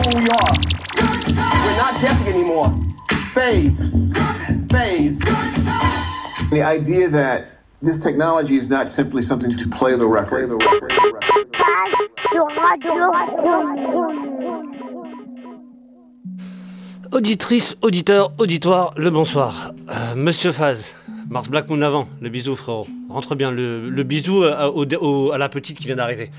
[0.00, 0.52] who we are.
[1.64, 2.74] We're not guessing anymore.
[3.34, 3.76] Phase.
[4.70, 5.18] Phase.
[6.50, 7.46] The idea that
[7.82, 10.50] this technology is not simply something to play the record.
[17.12, 19.72] Auditrice, auditeur, auditoire, le bonsoir.
[19.90, 20.92] Euh, Monsieur Faz,
[21.28, 22.86] Mars Black Moon avant, le bisou frérot.
[23.08, 26.30] Rentre bien, le, le bisou à, au- au- à la petite qui vient d'arriver.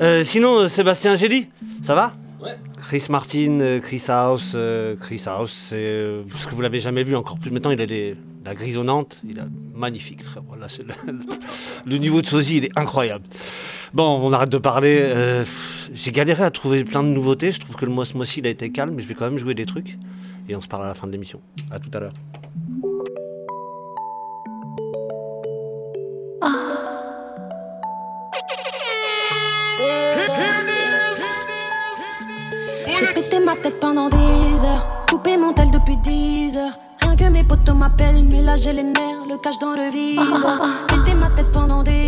[0.00, 1.48] Euh, sinon, euh, Sébastien Gély,
[1.82, 2.12] ça va?
[2.42, 2.56] Ouais.
[2.78, 7.04] Chris Martin, euh, Chris House, euh, Chris House, c'est euh, parce que vous l'avez jamais
[7.04, 7.50] vu encore plus.
[7.52, 10.42] Maintenant, il a les- la grisonnante, il a magnifique, frère.
[10.60, 10.92] Là, c'est le,
[11.86, 13.24] le niveau de sosie, il est incroyable.
[13.94, 14.98] Bon, on arrête de parler.
[15.00, 15.44] euh,
[15.94, 17.52] J'ai galéré à trouver plein de nouveautés.
[17.52, 19.26] Je trouve que le mois ce mois-ci, il a été calme, mais je vais quand
[19.26, 19.98] même jouer des trucs.
[20.48, 21.40] Et on se parle à la fin de l'émission.
[21.70, 22.14] À tout à l'heure.
[33.02, 36.78] J'ai pété ma tête pendant des heures, coupé mon tel depuis 10 heures.
[37.00, 40.62] Rien que mes potos m'appellent, mais là j'ai les nerfs, le cache dans le viseur.
[40.86, 42.01] Pété ma tête pendant des heures,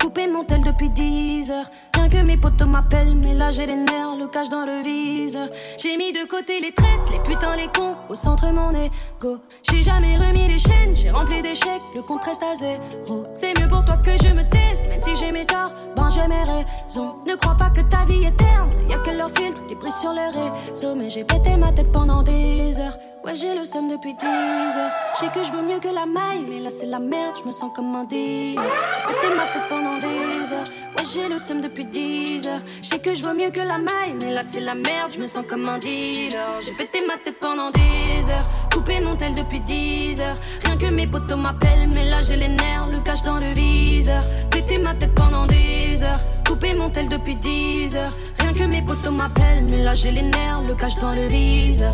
[0.00, 1.70] coupé mon tel depuis 10 heures.
[1.94, 5.48] Rien que mes potos m'appellent, mais là j'ai les nerfs, le cache dans le viseur.
[5.78, 9.38] J'ai mis de côté les traites, les putains, les cons, au centre mon ego.
[9.62, 13.24] J'ai jamais remis les chaînes, j'ai rempli d'échecs, le compte reste à zéro.
[13.34, 16.26] C'est mieux pour toi que je me taise, même si j'ai mes torts, ben j'ai
[16.26, 17.14] mes raisons.
[17.26, 20.12] Ne crois pas que ta vie est terne, y a que leur filtre qui sur
[20.12, 20.94] les réseaux.
[20.94, 22.96] Mais j'ai pété ma tête pendant des heures.
[23.22, 24.90] Ouais, j'ai le seum depuis 10 heures.
[25.12, 27.46] Je sais que je veux mieux que la maille, mais là c'est la merde, je
[27.46, 28.62] me sens comme un dealer.
[28.62, 30.64] J'ai pété ma tête pendant des heures.
[30.96, 32.62] Ouais, j'ai le seum depuis 10 heures.
[32.80, 35.20] Je sais que je veux mieux que la maille, mais là c'est la merde, je
[35.20, 36.60] me sens comme un dealer.
[36.64, 38.46] J'ai pété ma tête pendant des heures.
[38.72, 40.36] Coupé mon tel depuis 10 heures.
[40.64, 44.22] Rien que mes potos m'appellent, mais là j'ai les nerfs, le cache dans le viseur.
[44.50, 46.20] Pété ma tête pendant des heures.
[46.48, 48.16] Coupé mon tel depuis 10 heures.
[48.38, 51.92] Rien que mes potos m'appellent, mais là j'ai les nerfs, le cache dans le viseur.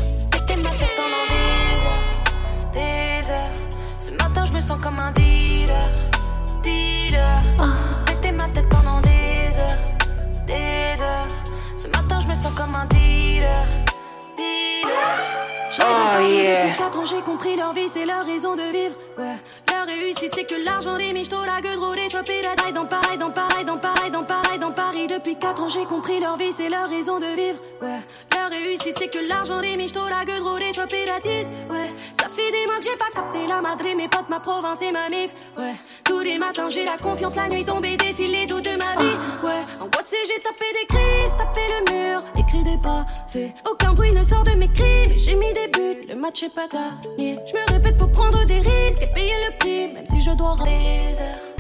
[4.66, 5.78] Sens comme un dealer,
[6.64, 7.40] dealer.
[8.04, 11.26] Pété ma tête pendant des heures, des heures.
[11.76, 13.85] Ce matin je me sens comme un dealer.
[15.76, 18.94] J'ai depuis 4 ans, j'ai compris leur vie, c'est leur raison de vivre.
[19.18, 19.36] Ouais,
[19.70, 22.86] leur réussite, c'est que l'argent, les michtos, la gueule, gros, les chopés, la taille, dans
[22.86, 25.06] pareil, dans pareil, dans pareil, dans pareil, dans Paris.
[25.06, 27.58] Depuis 4 ans, j'ai compris leur vie, c'est leur raison de vivre.
[27.82, 28.00] Ouais,
[28.34, 31.50] leur réussite, c'est que l'argent, les michtos, la gueule, gros, les chopés, la tisse.
[31.68, 34.80] Ouais, ça fait des mois que j'ai pas capté la madré, mes potes, ma province
[34.80, 35.34] et ma mif.
[35.58, 35.72] Ouais,
[36.06, 39.16] tous les matins, j'ai la confiance, la nuit tombée, défile les de ma vie.
[39.42, 43.54] Ouais, angoissé, j'ai tapé des crises, tapé le mur, écrit des pas, fait.
[43.70, 46.68] Aucun bruit ne sort de mes cris, j'ai mis des buts, le match est pas
[46.68, 47.38] gagné.
[47.46, 50.54] Je me répète, faut prendre des risques et payer le prix, même si je dois
[50.64, 51.55] des heures,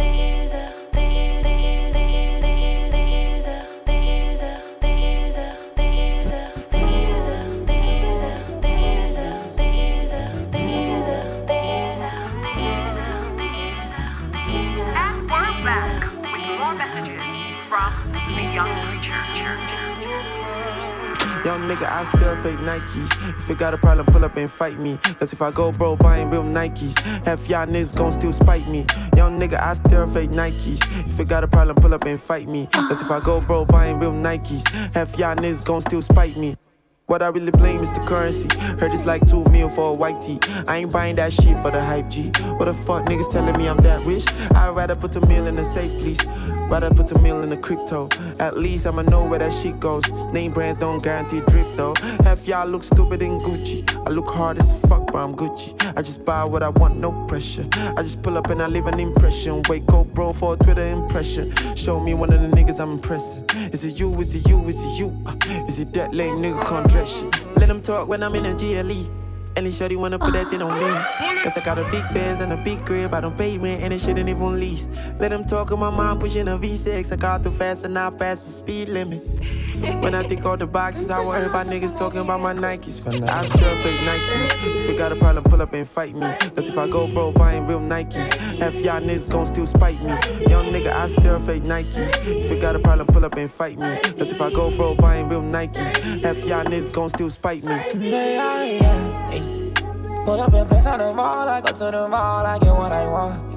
[21.46, 23.38] Young nigga, I still fake Nikes.
[23.38, 24.96] If you got a problem, pull up and fight me.
[25.20, 28.84] Cause if I go broke buying real Nikes, half y'all niggas gon' still spite me.
[29.16, 30.82] Young nigga, I still fake Nikes.
[31.06, 32.66] If you got a problem, pull up and fight me.
[32.72, 36.56] Cause if I go broke buying real Nikes, half y'all niggas gon' still spite me.
[37.08, 38.48] What I really blame is the currency.
[38.80, 40.40] Heard it's like two mil for a white tee.
[40.66, 42.30] I ain't buying that shit for the hype G.
[42.56, 44.24] What the fuck niggas telling me I'm that rich?
[44.56, 46.18] I'd rather put the meal in the safe, please.
[46.68, 48.08] Rather put the meal in the crypto.
[48.40, 50.02] At least I'ma know where that shit goes.
[50.32, 51.94] Name brand don't guarantee drip though.
[52.24, 53.88] Half y'all look stupid in Gucci.
[54.04, 55.80] I look hard as fuck, but I'm Gucci.
[55.96, 57.68] I just buy what I want, no pressure.
[57.96, 59.62] I just pull up and I leave an impression.
[59.68, 61.54] Wake up, bro, for a Twitter impression.
[61.76, 63.44] Show me one of the niggas I'm impressing.
[63.72, 64.12] Is it you?
[64.20, 64.60] Is it you?
[64.66, 65.16] Is it you?
[65.24, 65.36] Uh,
[65.68, 67.56] Is it that lame nigga can't shit?
[67.56, 69.10] Let them talk when I'm in a GLE.
[69.56, 70.86] Any shorty wanna put that thing on me.
[71.42, 73.14] Cause I got a big Benz and a big crib.
[73.14, 74.88] I don't pay rent and it shouldn't even lease.
[75.18, 77.12] Let them talk of my mom pushing a V6.
[77.12, 79.22] I got too fast and I pass the speed limit.
[80.00, 83.00] When I think all the boxes, I worry about niggas talking about my Nikes.
[83.00, 84.66] For I still fake Nikes.
[84.84, 86.34] If you got a problem, pull up and fight me.
[86.54, 90.14] Cause if I go broke buying real Nikes, half y'all niggas gon' still spite me.
[90.48, 91.96] Young nigga, I still fake Nikes.
[92.26, 93.98] If you got a problem, pull up and fight me.
[94.18, 97.74] Cause if I go broke buying real Nikes, half y'all niggas gon' still spite me.
[97.74, 100.24] Yeah, yeah, yeah.
[100.24, 102.92] Pull up and flex on the mall, I go to the mall, I get what
[102.92, 103.55] I want.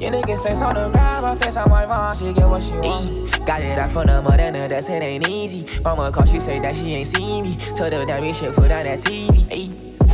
[0.00, 2.72] Your niggas face on the ride, I flex on my mom, she get what she
[2.72, 3.44] want.
[3.44, 5.66] Got it out from the mother, no, that's it ain't easy.
[5.82, 7.58] Mama call, she say that she ain't seen me.
[7.74, 9.46] Told her that we should put on that TV.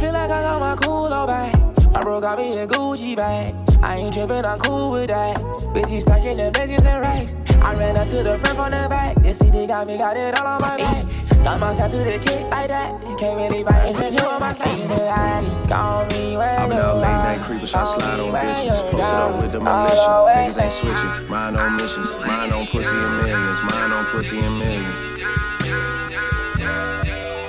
[0.00, 1.75] Feel like I got my cool all back.
[1.94, 3.54] I broke out me a Gucci bag.
[3.82, 5.36] I ain't trippin', I'm cool with that.
[5.74, 7.34] Bitches stacking the benches and racks.
[7.62, 9.16] I ran up to the front from the back.
[9.16, 11.04] This CD got me, got it all on my back.
[11.44, 13.00] Got my side to the kick like that.
[13.18, 15.68] Can't really bite it, you on my side in the alley.
[15.68, 18.90] Call me where I'm an old late night creeper, so I slide on bitches.
[18.90, 19.94] Post it up with the militia.
[19.96, 21.28] Niggas ain't switching.
[21.28, 22.16] Mind on missions.
[22.18, 23.62] Mind on pussy and millions.
[23.62, 25.12] Mind on pussy and millions.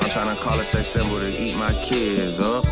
[0.03, 2.65] I'm trying to call a sex symbol to eat my kids up.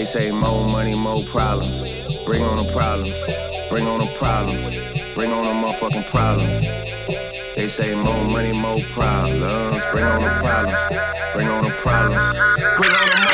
[0.00, 1.82] They say more money, more problems.
[2.24, 3.22] Bring on the problems.
[3.68, 4.70] Bring on the problems.
[5.14, 6.58] Bring on the motherfucking problems.
[7.54, 9.84] They say more money, more problems.
[9.92, 10.80] Bring on the problems.
[11.34, 12.32] Bring on the problems.
[12.32, 13.29] Bring on the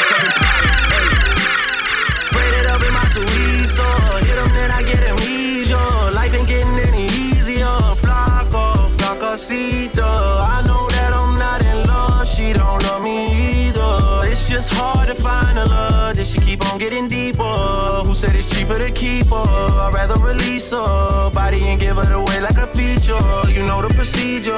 [18.66, 19.36] keeper to keep her.
[19.36, 23.18] I'd rather release her body and give it away like a feature.
[23.50, 24.52] You know the procedure.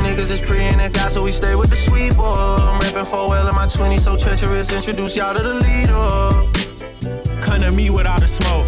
[0.00, 2.24] Niggas is praying to God, so we stay with the sweet boy.
[2.24, 4.72] I'm rapping for well in my 20s, so treacherous.
[4.72, 7.40] Introduce y'all to the leader.
[7.40, 8.66] Come to me without the smoke.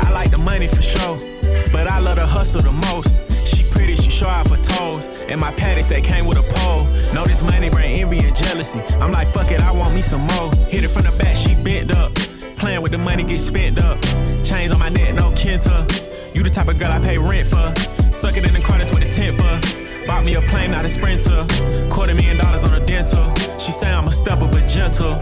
[0.00, 1.18] I like the money for sure,
[1.72, 3.16] but I love the hustle the most.
[3.46, 6.84] She pretty, she show off for toes, and my panties that came with a pole.
[7.14, 8.80] Know this money bring envy and jealousy.
[9.00, 10.52] I'm like, fuck it, I want me some more.
[10.68, 12.12] Hit it from the back, she bent up.
[12.58, 14.02] Playing with the money, get spent up.
[14.42, 15.86] Chains on my neck, no kenta.
[16.34, 17.72] You the type of girl I pay rent for.
[18.12, 20.06] Suck it in the car, with a the tent for.
[20.06, 21.46] Bought me a plane, not a sprinter.
[21.88, 23.32] Quarter million dollars on a dental.
[23.58, 25.14] She say I'm a stepper, but gentle.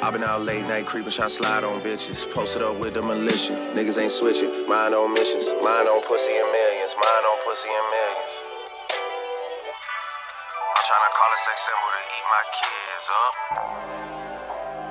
[0.00, 2.24] I've been out late night creeping, shot slide on bitches.
[2.32, 3.52] Posted up with the militia.
[3.76, 4.66] Niggas ain't switching.
[4.68, 5.52] mine on missions.
[5.60, 6.94] mine on pussy and millions.
[6.96, 8.44] mine on pussy and millions.
[10.64, 14.43] I'm trying to call a sex symbol to eat my kids up.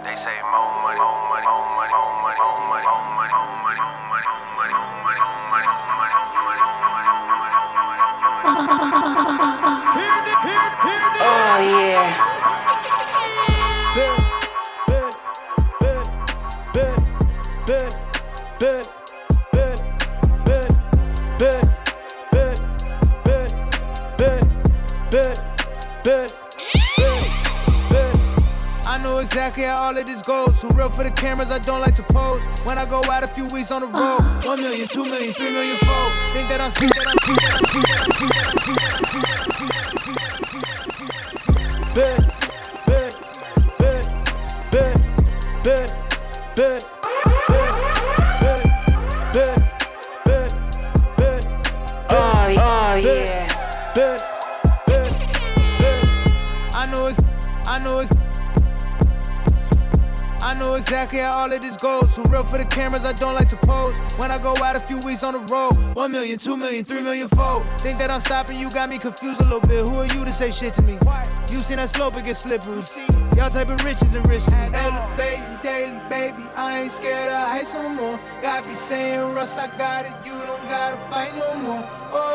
[0.04, 3.56] They say more money, more money, more money, more money, more money, more money, more
[3.64, 7.64] money, more money, more money, more money, more money, more money, more
[8.24, 8.64] money.
[11.24, 12.08] Oh yeah.
[13.96, 14.14] Bet,
[14.88, 15.14] bet,
[15.80, 16.06] bet,
[16.74, 17.00] bet,
[18.60, 18.86] bet,
[24.18, 24.44] bet,
[25.12, 25.38] bet,
[26.04, 26.33] bet
[29.24, 30.60] exactly how all of this goes.
[30.60, 32.46] For real for the cameras, I don't like to pose.
[32.66, 35.34] When I go out a few weeks on the road, uh, one million, two million,
[35.34, 36.06] three million, four.
[36.36, 37.93] Think that I'm think that I'm think that I'm think that I'm
[62.34, 63.94] real for the cameras, I don't like to pose.
[64.18, 67.02] When I go out a few weeks on the road, one million, two million, three
[67.02, 67.64] million, four.
[67.78, 69.86] Think that I'm stopping, you got me confused a little bit.
[69.86, 70.98] Who are you to say shit to me?
[71.52, 72.82] You seen that slope, it get slippery.
[73.38, 74.52] Y'all type of riches and riches.
[74.52, 76.44] Elevating daily, baby.
[76.56, 78.20] I ain't scared of heights no more.
[78.42, 80.14] Got me saying, Russ, I got it.
[80.26, 81.84] You don't gotta fight no more.
[82.14, 82.33] Okay,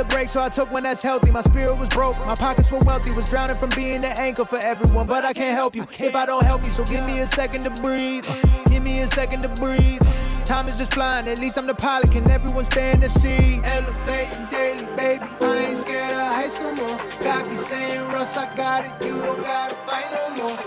[0.00, 1.30] a break, so I took one that's healthy.
[1.30, 3.10] My spirit was broke, my pockets were wealthy.
[3.10, 6.26] Was drowning from being the anchor for everyone, but I can't help you if I
[6.26, 6.70] don't help you.
[6.70, 8.24] So give me a second to breathe.
[8.66, 10.02] Give me a second to breathe.
[10.44, 12.10] Time is just flying, at least I'm the pilot.
[12.12, 13.60] Can everyone stay in the sea?
[13.62, 15.24] Elevating daily, baby.
[15.40, 16.98] I ain't scared of heights no more.
[17.22, 18.92] Got me saying, Russ, I got it.
[19.06, 20.58] You don't gotta fight no more.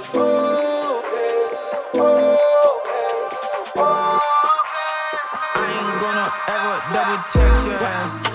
[1.03, 1.33] Okay,
[1.95, 2.37] okay,
[3.75, 4.19] okay.
[5.55, 8.32] I ain't gonna ever double text your ass.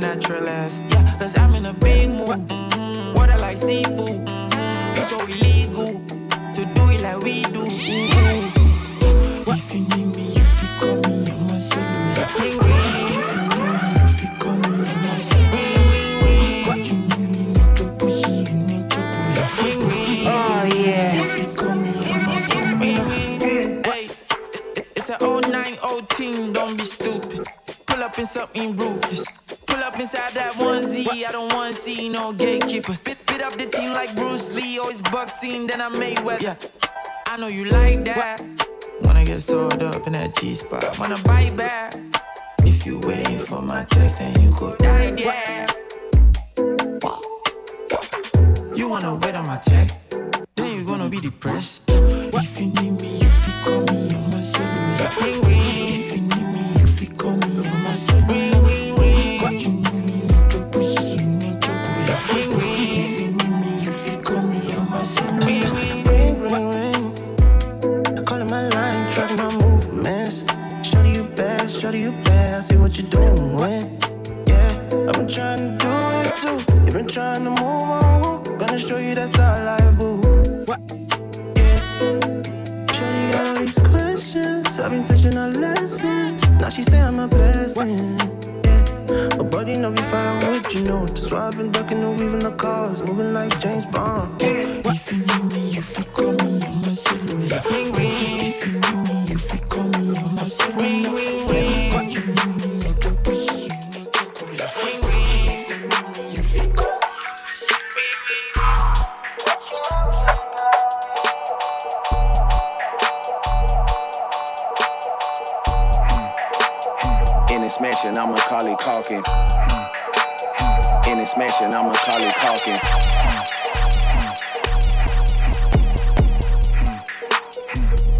[0.00, 0.80] Natural ass.
[0.88, 2.50] Yeah, cause I'm in a big mood.
[3.14, 4.28] Water like seafood.
[4.94, 5.86] Feel so illegal
[6.54, 7.64] to do it like we do.
[9.52, 9.99] If you need
[32.30, 33.00] no gatekeepers.
[33.02, 36.42] Bit, bit up the team like Bruce Lee, always boxing, then I Mayweather.
[36.42, 36.56] Yeah,
[37.26, 38.42] I know you like that.
[39.02, 41.89] Wanna get sold up in that G spot, wanna bite back.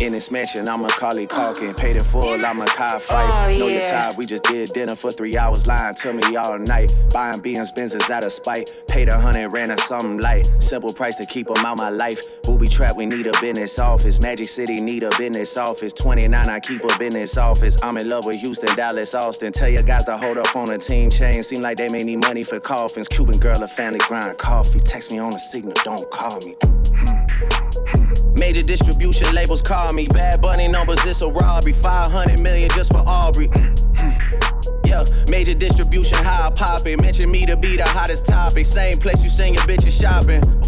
[0.00, 1.76] In this mansion, I'm Macaulay Culkin.
[1.76, 3.30] Paid in full, I'm a car fight.
[3.35, 6.59] Oh, know you're tired, we just did dinner for three hours, lying to me all
[6.59, 6.97] night.
[7.12, 8.83] Buying BM's Benzes out of spite.
[8.88, 10.50] Paid a hundred, ran or something light.
[10.59, 12.19] Simple price to keep 'em out my life.
[12.45, 14.23] Booby trap, we need a business office.
[14.23, 15.92] Magic City need a business office.
[15.92, 17.76] 29, I keep a business office.
[17.83, 19.52] I'm in love with Houston, Dallas, Austin.
[19.52, 21.42] Tell your guys to hold up on the team chain.
[21.42, 23.07] Seem like they may need money for coffins.
[23.07, 24.80] Cuban girl, a family grind coffee.
[24.80, 26.57] Text me on the signal, don't call me.
[26.97, 27.20] Hmm.
[28.40, 30.06] Major distribution labels call me.
[30.09, 31.73] Bad Bunny numbers, it's a robbery.
[31.73, 33.50] 500 million just for Aubrey.
[34.87, 37.00] Yeah, major distribution, how I pop it.
[37.02, 38.64] Mention me to be the hottest topic.
[38.64, 40.60] Same place you sing your bitches shopping.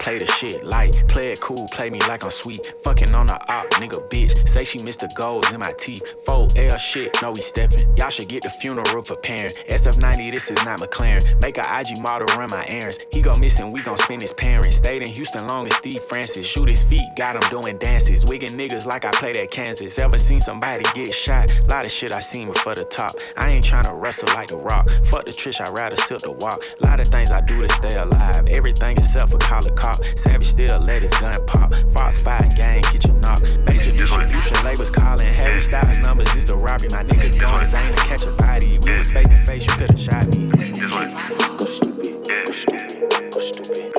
[0.00, 2.74] Play the shit like play it cool, play me like I'm sweet.
[2.82, 4.48] Fucking on the op, nigga bitch.
[4.48, 6.16] Say she missed the goals in my teeth.
[6.26, 7.94] 4L shit, no we steppin'.
[7.96, 9.50] Y'all should get the funeral preparing.
[9.68, 11.22] SF90, this is not McLaren.
[11.42, 12.98] Make a IG model run my errands.
[13.12, 14.76] He go missing, we gon' spend his parents.
[14.76, 16.46] Stayed in Houston long as Steve Francis.
[16.46, 18.24] Shoot his feet, got him doing dances.
[18.24, 19.98] Wiggin' niggas like I played at Kansas.
[19.98, 21.50] Ever seen somebody get shot?
[21.68, 23.12] Lot of shit I seen before the top.
[23.36, 24.90] I ain't tryna wrestle like the rock.
[25.10, 26.64] Fuck the trish, I'd rather silk the walk.
[26.80, 28.48] Lot of things I do to stay alive.
[28.48, 30.04] Everything except for call a cop.
[30.18, 31.74] Savage still let his gun pop.
[31.92, 33.58] Fox 5 gang, get you knocked.
[33.68, 35.32] Major distribution labels calling.
[35.34, 36.88] Harry Styles numbers, it's a robbery.
[36.90, 38.78] My niggas going Zane to catch a body.
[38.84, 40.50] We was face to face, you could've shot me.
[40.50, 43.92] Go stupid, go stupid, go stupid, go stupid,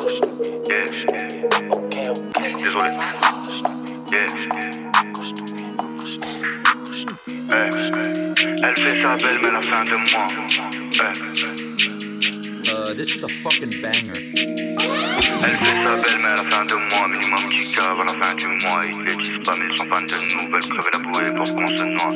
[0.00, 1.72] go stupid, go stupid.
[1.72, 7.28] Okay, okay, go stupid, go stupid, go stupid, go stupid, go stupid.
[8.60, 11.37] Elle fait sa belle, mais la fin de mois.
[12.70, 14.12] Uh, this is a fucking banger.
[14.12, 18.12] Elle fait sa belle, mais à la fin de mois, minimum qui cave à la
[18.12, 18.80] fin du mois.
[18.86, 21.66] Ils les disent pas, mais ils sont fans de nous, veulent la bouée pour qu'on
[21.66, 22.12] se noie.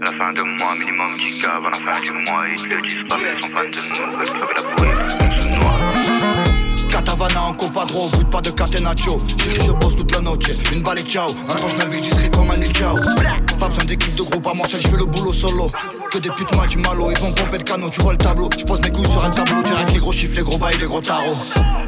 [0.00, 2.44] À la fin de mois, minimum qui cave à la fin du mois.
[2.56, 4.99] Ils les disent pas, mais ils sont fans de nous, veulent la bouée
[7.00, 9.18] Catavana en compadro, but pas de catenaccio.
[9.38, 11.30] Chérie je bosse toute la noche, une balle et ciao.
[11.48, 12.94] Un tranche navire discret comme un ciao
[13.58, 15.70] Pas besoin d'équipe de groupe à moi seul, je fais le boulot solo.
[16.10, 18.50] Que des putes moi du malo, ils vont pomper le canot, tu vois le tableau
[18.58, 20.86] Je pose mes couilles sur un tableau, direct les gros chiffres, les gros bails, les
[20.86, 21.36] gros tarots.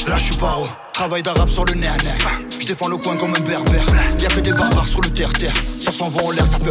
[0.09, 3.15] Là je suis paro, travail d'arabe sur le nez à nez Je défends le coin
[3.17, 3.85] comme un berbère.
[4.19, 5.55] Y'a que des barbares sur le terre-terre.
[5.79, 6.71] Ça s'en va en l'air, ça fait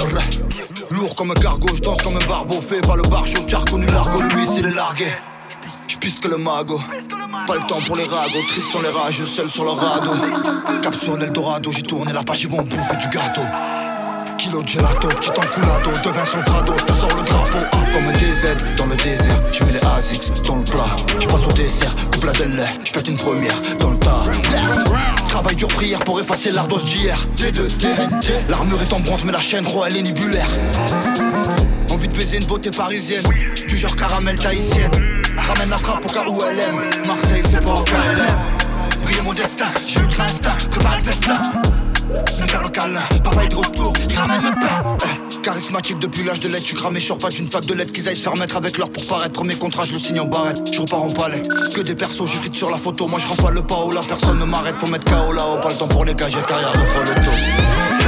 [0.89, 2.59] Lourd comme un cargo, je danse comme un barbeau.
[2.59, 5.13] Fait pas le bar chaud, car connu l'argot, le missile est largué
[6.01, 6.79] je piste que le mago.
[7.47, 10.11] Pas le temps pour les ragots, tristes sont les rageux, seuls sur le radeau.
[10.81, 13.41] Cap sur l'Eldorado, j'ai tourné la page, ils vont bouffer du gâteau.
[14.37, 17.57] Kilo de gelato, petit enculado, de vin sur le prado, je te sors le drapeau.
[17.71, 20.95] Ah, comme un DZ dans le désert, je mets les ASICS dans le plat.
[21.19, 24.23] Je passe au dessert, coupe la lait, je fête une première dans le tas.
[25.27, 27.17] Travail dur, prière pour effacer l'ardos d'hier.
[27.37, 30.49] T2, TNT, l'armure est en bronze, mais la chaîne roi elle est nibulaire.
[31.91, 33.25] Envie de baiser une beauté parisienne,
[33.67, 35.10] du genre caramel tahitienne.
[35.47, 37.05] Ramène la frappe au cas où elle aime.
[37.05, 38.61] Marseille, c'est pas au KLM.
[39.03, 41.41] Briller mon destin, j'ai ultra instinct, prépare le festin.
[42.41, 44.97] Me faire le câlin, papa est de retour, il ramène le pain.
[45.05, 48.07] Eh, Charismatique depuis l'âge de l'aide, tu cramé sur pas d'une fac de lettres qu'ils
[48.07, 49.31] aillent se faire mettre avec l'or pour paraître.
[49.31, 51.41] Premier contrat, je le signe en barrette, je repars en palais.
[51.73, 54.39] Que des persos, j'ai fit sur la photo, moi je le pas où la personne
[54.39, 54.75] ne m'arrête.
[54.77, 58.00] Faut mettre KO là-haut, pas le temps pour les gadgets, carrière de autres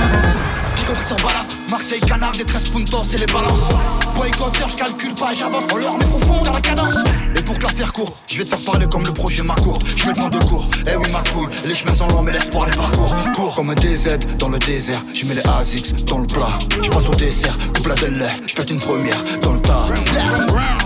[1.69, 3.67] Marseille, Canard, des 13 puntos et les balances.
[4.13, 5.63] Boycotteur, je calcule pas, j'avance.
[5.73, 6.97] On leur met profond dans la cadence.
[7.35, 9.79] Et pour te faire court, je vais te faire parler comme le projet ma cour.
[9.95, 11.47] Je mets de cours, eh oui ma couille.
[11.65, 13.15] Les chemins sont longs, mais l'espoir les parcours.
[13.33, 15.01] Cours comme un DZ dans le désert.
[15.15, 16.59] Je mets les ASICS dans le plat.
[16.81, 19.85] Je passe au dessert, coupe la delle, je fais une première dans le tas.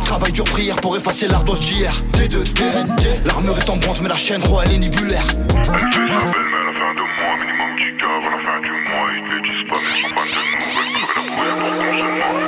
[0.06, 1.92] Travail dur, prière pour effacer l'ardoise d'hier.
[2.14, 3.22] T2, TNT.
[3.26, 5.26] L'armure est en bronze, mais la chaîne royale est nibulaire.
[5.36, 9.27] Belle, à la fin de mois, minimum 10 cas avant la fin du mois.
[9.68, 12.42] Trois pointe de nouvelles crever la pour qu'on se noie.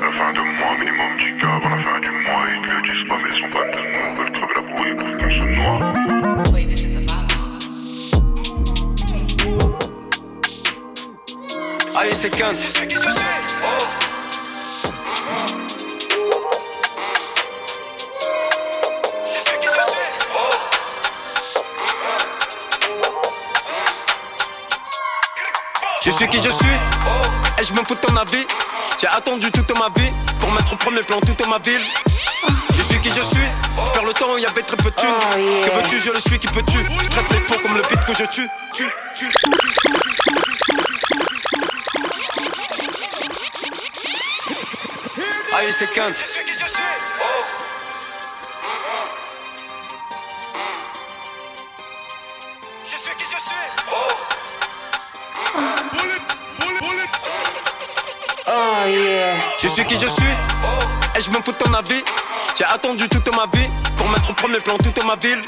[0.00, 2.42] La fin de mois, minimum 10 cas avant la fin du mois.
[2.52, 4.62] Ils le disent pas, mais ils sont pas de nouvelles crever la
[4.96, 5.78] pour qu'on se noie.
[12.12, 12.58] C'est Kant.
[13.62, 14.05] Oh.
[26.06, 26.76] Je suis qui je suis,
[27.60, 28.46] et je me fous de ton avis.
[29.00, 31.82] J'ai attendu toute ma vie pour mettre au premier plan toute ma ville.
[32.76, 34.88] Je suis qui je suis, je perds le temps où il y avait très peu
[34.88, 35.08] de thunes.
[35.64, 36.78] Que veux-tu, je le suis qui peux-tu.
[36.78, 38.48] Je traite les faux comme le beat que je tue.
[38.72, 39.32] tue, tue.
[45.56, 46.12] Aïe, c'est quand
[59.58, 60.34] Je suis qui je suis,
[61.16, 62.02] et je me fous de ton avis.
[62.56, 65.40] J'ai attendu toute ma vie pour mettre au premier plan toute ma ville.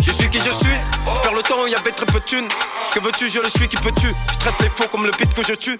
[0.00, 0.78] Je suis qui je suis,
[1.14, 2.48] je perds le temps où il y avait très peu de thunes.
[2.92, 4.14] Que veux-tu, je le suis qui peux-tu?
[4.32, 5.78] Je traite les faux comme le beat que je tue.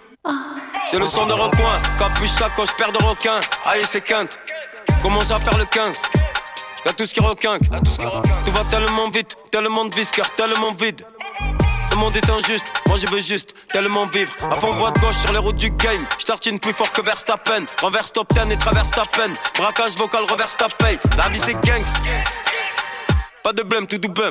[0.90, 3.40] C'est le son de recoin, capuche, sacoche, paire de requins.
[3.67, 4.38] Aïe, c'est quinte.
[5.02, 6.02] Commence à faire le 15.
[6.85, 7.62] Y'a tout ce qui requinque.
[8.45, 11.05] Tout va tellement vite, tellement de vis, cœur tellement vide.
[11.99, 14.33] Le monde est injuste, moi je veux juste tellement vivre.
[14.61, 16.07] Fond voie de gauche sur les routes du game.
[16.21, 17.64] Je tartine plus fort que Verstappen.
[17.81, 19.35] Renverse top 10 et traverse ta peine.
[19.57, 20.97] Braquage vocal, reverse ta paye.
[21.17, 21.97] La vie c'est gangst.
[23.43, 24.31] Pas de blême, tout double.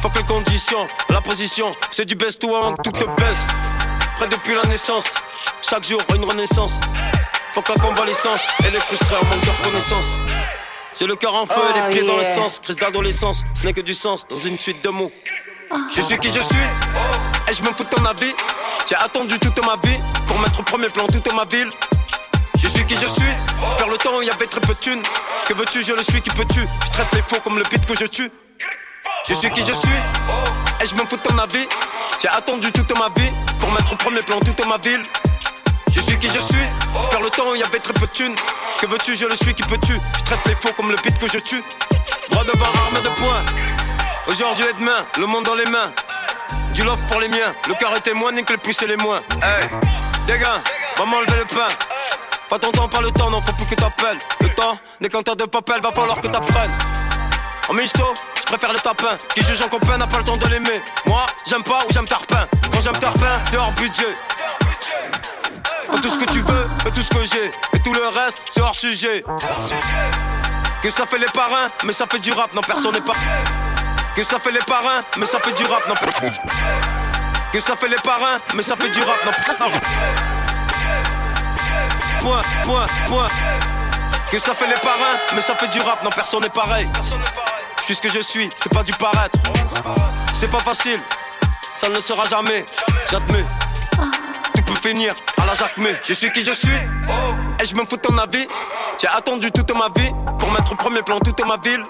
[0.00, 3.38] Faut que les conditions, la position, c'est du best ou avant que tout te baise.
[4.18, 5.06] Près depuis la naissance,
[5.68, 6.74] chaque jour une renaissance.
[7.52, 10.06] Faut que la convalescence et les frustrés en manque de reconnaissance.
[10.96, 12.60] J'ai le cœur en feu et les pieds dans le sens.
[12.60, 15.10] Crise d'adolescence, ce n'est que du sens dans une suite de mots.
[15.94, 16.66] Je suis qui je suis,
[17.48, 18.32] et je me fous de ton avis.
[18.88, 21.68] J'ai attendu toute ma vie pour mettre au premier plan toute ma ville.
[22.58, 23.24] Je suis qui je suis,
[23.70, 25.02] je perds le temps il y avait très peu de thunes.
[25.48, 26.60] Que veux-tu, je le suis qui peux-tu?
[26.60, 28.30] Je traite les faux comme le beat que je tue.
[29.28, 29.98] Je suis qui je suis,
[30.82, 31.66] et je me fous de ton avis.
[32.20, 35.02] J'ai attendu toute ma vie pour mettre au premier plan toute ma ville.
[35.92, 36.66] Je suis qui je suis,
[37.02, 38.36] je perds le temps il y avait très peu de thunes.
[38.80, 39.94] Que veux-tu, je le suis qui peux-tu?
[40.18, 41.64] Je traite les faux comme le beat que je tue.
[42.30, 43.75] Droit devant, arme de poing.
[44.28, 45.86] Aujourd'hui et demain, le monde dans les mains.
[46.74, 49.18] Du love pour les miens, le cœur est témoin, nique les plus et les moins.
[49.42, 49.68] Hey,
[50.40, 50.60] gars,
[50.98, 51.68] va m'enlever le pain.
[52.50, 54.18] Pas ton temps, pas le temps, non, faut plus que t'appelles.
[54.40, 56.72] Le temps, décanteur de papel, va falloir que t'apprennes.
[57.68, 59.16] En misto, je préfère le tapin.
[59.34, 60.80] Qui juge en copain n'a pas le temps de l'aimer.
[61.06, 62.46] Moi, j'aime pas ou j'aime tarpin.
[62.72, 64.16] Quand j'aime tarpin, c'est hors budget.
[65.90, 67.46] Fais tout ce que tu veux, fais tout ce que j'ai.
[67.74, 69.24] Et tout le reste, c'est hors sujet.
[70.82, 73.14] Que ça fait les parrains, mais ça fait du rap, non, personne n'est pas.
[74.16, 75.94] Que ça fait les parrains, mais ça fait du rap, non,
[77.52, 79.30] Que ça fait les parrains, mais ça fait du rap, non,
[82.20, 83.28] Point, point, point.
[84.30, 86.88] Que ça fait les parrains, mais ça fait du rap, non, personne n'est pareil.
[87.80, 89.38] Je suis ce que je suis, c'est pas du paraître.
[90.32, 91.00] C'est pas facile,
[91.74, 92.64] ça ne le sera jamais,
[93.10, 93.44] j'admets.
[94.54, 95.94] Tout peut finir à la Jacquemé.
[96.02, 96.74] Je suis qui je suis,
[97.60, 98.48] et je me fous ton avis.
[98.98, 101.58] J'ai attendu toute ma vie pour mettre au premier plan toute ma.
[101.58, 101.84] Ville,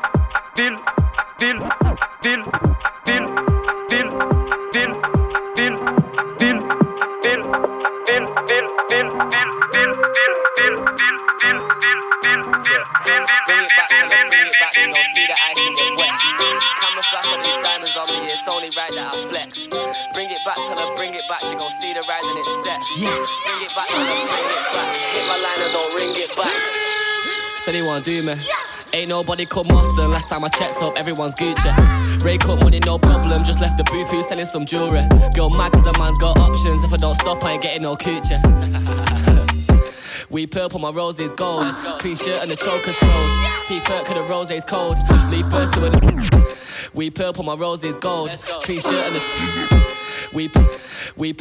[0.57, 0.77] ville,
[1.39, 1.61] ville,
[27.97, 28.35] Wanna do me.
[28.93, 30.11] Ain't nobody called Mustard.
[30.11, 32.23] Last time I checked up, everyone's Gucci.
[32.23, 33.43] Ray cut money, no problem.
[33.43, 35.01] Just left the booth, who's selling some jewelry.
[35.35, 36.85] Girl, mad cause a man's got options.
[36.85, 38.37] If I don't stop, I ain't getting no coochie.
[40.29, 41.73] We purple, my rose is gold.
[42.01, 43.67] Clean shirt and the chokers froze.
[43.67, 44.99] Teeth hurt cause the rose is cold.
[45.31, 46.29] Leave first to an.
[46.93, 48.31] We purple, my rose is gold.
[48.63, 49.87] Clean shirt and the.
[50.35, 50.51] We.
[51.17, 51.35] We.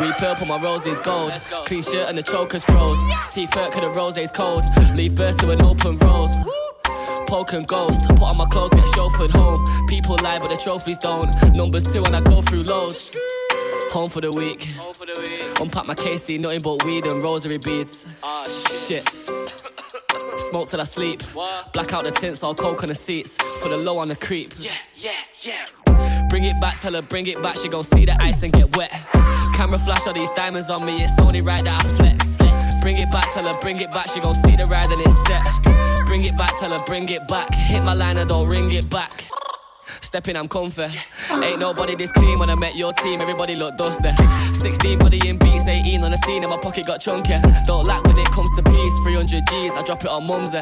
[0.00, 1.32] We purple, my rose is gold.
[1.64, 3.02] Clean shirt and the chokers froze.
[3.30, 4.64] Teeth hurt cause the rose is cold.
[4.94, 6.36] Leave birth to an open rose.
[7.26, 8.06] Poke and ghost.
[8.08, 9.64] Put on my clothes, get chauffeured home.
[9.86, 11.34] People lie, but the trophies don't.
[11.54, 13.16] Numbers two, and I go through loads.
[13.90, 14.68] Home for the week.
[15.60, 18.06] Unpack my KC, nothing but weed and rosary beads.
[18.86, 19.08] shit.
[20.36, 21.22] Smoke till I sleep.
[21.72, 23.36] Black out the tints, all coke on the seats.
[23.62, 24.52] For the low on the creep.
[24.58, 26.26] Yeah, yeah, yeah.
[26.28, 27.56] Bring it back, tell her bring it back.
[27.56, 28.92] She gon' see the ice and get wet.
[29.56, 32.36] Camera flash all these diamonds on me, it's only right that I flex.
[32.82, 34.08] Bring it back, tell her bring it back.
[34.10, 36.04] She gon' see the ride and it's set.
[36.06, 37.52] Bring it back, tell her bring it back.
[37.54, 39.24] Hit my line and don't ring it back.
[40.02, 40.86] Stepping, I'm comfy.
[41.30, 43.20] Ain't nobody this clean when I met your team.
[43.20, 44.10] Everybody look dusty.
[44.52, 47.34] 16 body in beats, 18 on the scene, and my pocket got chunky.
[47.64, 49.00] Don't lack when it comes to peace.
[49.04, 50.60] 300 G's, I drop it on mumsy.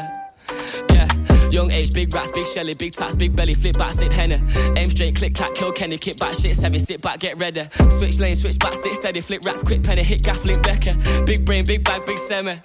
[1.55, 4.35] Young age, big rats, big shelly, big tats, big belly, flip back, sip henny.
[4.75, 7.63] Aim straight, click, clack, kill Kenny, kick back, shit, seven, sit back, get ready.
[7.91, 10.95] Switch lane, switch back, stick steady, flip rats, quick penny, hit gaff, link Becker.
[11.23, 12.59] Big brain, big bag, big semi.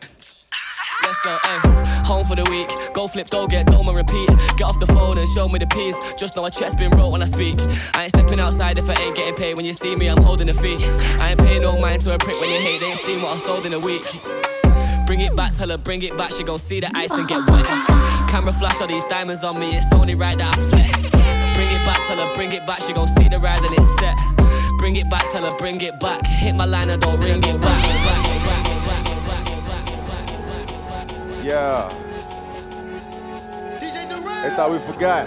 [1.04, 2.04] Let's go, ayy.
[2.04, 2.68] Home for the week.
[2.92, 4.28] Go flip, go get dome and repeat.
[4.58, 5.96] Get off the phone and show me the piece.
[6.16, 7.60] Just know my chest been wrote when I speak.
[7.94, 9.56] I ain't stepping outside if I ain't getting paid.
[9.56, 10.84] When you see me, I'm holding the fee.
[11.20, 12.80] I ain't paying no mind to a prick when you hate.
[12.80, 14.02] They ain't seen what I sold in a week.
[15.06, 16.32] Bring it back, tell her bring it back.
[16.32, 18.09] She gon' see the ice and get wet.
[18.30, 19.76] Camera flash all these diamonds on me.
[19.76, 21.10] It's only right that I flex.
[21.10, 22.80] Bring it back, tell her bring it back.
[22.80, 24.16] She gon' see the ride and it's set.
[24.78, 26.24] Bring it back, tell her bring it back.
[26.26, 27.84] Hit my line and don't ring it back.
[31.42, 31.88] Yeah.
[33.80, 35.26] They thought we forgot.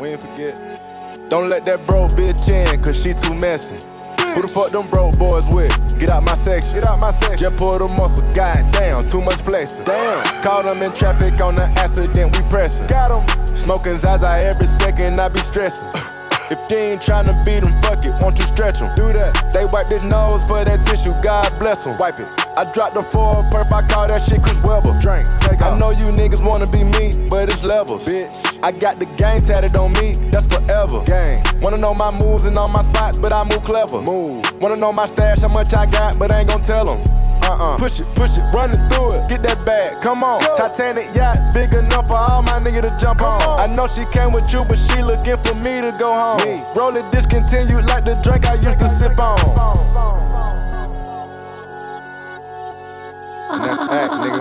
[0.00, 1.30] We ain't forget.
[1.30, 3.88] Don't let that bro bitch in, cause she too messy.
[4.34, 5.72] Who the fuck them broke boys with?
[5.98, 6.74] Get out my section.
[6.74, 7.38] Get out my section.
[7.38, 8.26] Just pull the muscle.
[8.34, 9.84] God damn, too much flexing.
[9.84, 10.42] Damn.
[10.42, 12.86] Caught them in traffic on the accident, we pressing.
[12.88, 13.46] Got them.
[13.46, 15.88] Smoking Zaza every second, I be stressing.
[16.50, 18.94] If you ain't tryna beat them, fuck it, won't you stretch them?
[18.96, 19.52] Do that.
[19.54, 21.96] They wipe their nose for that tissue, God bless them.
[21.98, 22.28] Wipe it.
[22.56, 24.92] I dropped the four perp, I call that shit Chris Webber.
[25.00, 28.04] Drink, take I know you niggas wanna be me, but it's levels.
[28.06, 28.60] Bitch.
[28.62, 31.02] I got the gang tatted on me, that's forever.
[31.04, 31.44] Gang.
[31.60, 34.02] Wanna know my moves and all my spots, but I move clever.
[34.02, 34.44] Move.
[34.60, 37.13] Wanna know my stash, how much I got, but I ain't gon' tell them.
[37.44, 37.76] Uh-uh.
[37.76, 39.28] Push it, push it, running through it.
[39.28, 40.40] Get that bag, come on.
[40.40, 40.56] Go.
[40.56, 43.42] Titanic yacht, big enough for all my niggas to jump on.
[43.42, 43.60] on.
[43.60, 46.40] I know she came with you, but she looking for me to go home.
[46.40, 46.56] Me.
[46.76, 49.36] Roll it discontinued like the drink I used to sip on.
[53.60, 54.40] That's act, nigga.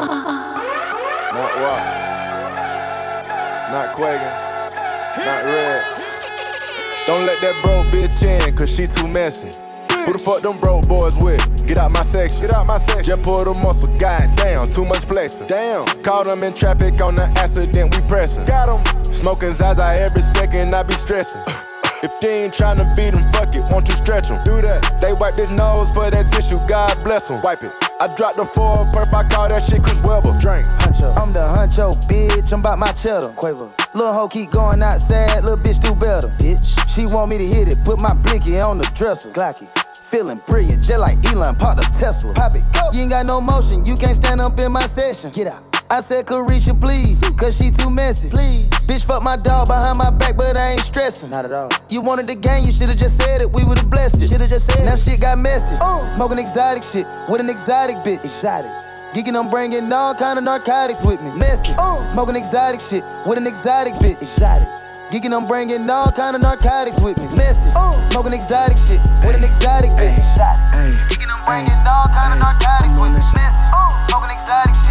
[1.33, 1.81] Not what?
[3.71, 4.33] Not Quagan.
[5.17, 5.83] Not red.
[7.05, 9.51] Don't let that bro bitch in, cause she too messy.
[10.05, 11.39] Who the fuck them broke boys with?
[11.65, 12.41] Get out my section.
[12.41, 13.03] Get out my section.
[13.05, 13.87] Just pull the muscle.
[13.97, 15.47] God damn, too much flexing.
[15.47, 15.85] Damn.
[16.03, 18.45] Caught them in traffic on the accident, we pressing.
[18.45, 19.03] Got them.
[19.05, 21.41] Smoking Zaza every second, I be stressing.
[22.03, 24.43] If they ain't tryna beat them, fuck it, won't you stretch them?
[24.43, 24.99] Do that.
[24.99, 27.41] They wipe their nose for that tissue, God bless them.
[27.41, 27.71] Wipe it.
[28.01, 30.37] I dropped the four perp, I call that shit Chris Webber.
[30.41, 30.67] Drink.
[30.83, 31.15] Huncho.
[31.15, 32.51] I'm the huncho, bitch.
[32.51, 33.29] I'm about my cheddar.
[33.29, 33.71] Quaver.
[33.95, 36.27] Lil' hoe keep going outside, little bitch do better.
[36.39, 36.75] Bitch.
[36.93, 39.29] She want me to hit it, put my blicky on the dresser.
[39.29, 39.69] Glocky.
[40.13, 42.35] Feeling brilliant, just like Elon, pop the Tesla.
[42.35, 42.91] Pop it, go.
[42.93, 45.31] You ain't got no motion, you can't stand up in my session.
[45.31, 45.63] Get out.
[45.89, 48.29] I said, Carisha, please, cause she too messy.
[48.29, 48.69] Please.
[48.85, 51.31] Bitch, fuck my dog behind my back, but I ain't stressing.
[51.31, 51.69] Not at all.
[51.89, 54.29] You wanted the game, you should've just said it, we would've blessed it.
[54.29, 54.99] Should've just said now it.
[54.99, 55.75] shit got messy.
[55.81, 55.99] Uh.
[55.99, 58.23] Smoking exotic shit with an exotic bitch.
[58.23, 58.99] Exotics.
[59.13, 61.35] Geeking, I'm bringing all kind of narcotics with me.
[61.39, 61.73] Messy.
[61.75, 61.97] Uh.
[61.97, 64.21] Smoking exotic shit with an exotic bitch.
[64.21, 64.92] Exotics.
[65.13, 67.27] Geeking, I'm bringing all kind of narcotics with me.
[67.37, 67.69] Messy.
[68.09, 70.17] Smoking exotic shit with an exotic bitch.
[71.05, 73.21] Geeking, I'm bringing all kind of narcotics with me.
[73.37, 73.61] Messy.
[74.09, 74.82] Smoking exotic shit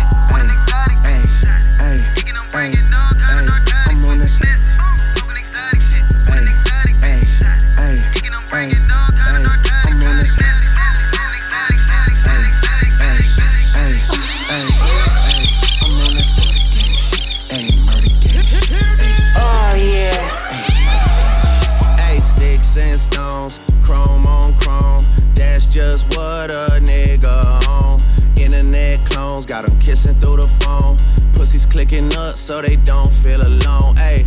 [30.13, 30.97] 'em through the phone.
[31.35, 33.97] Pussies clicking up so they don't feel alone.
[33.97, 34.27] Hey.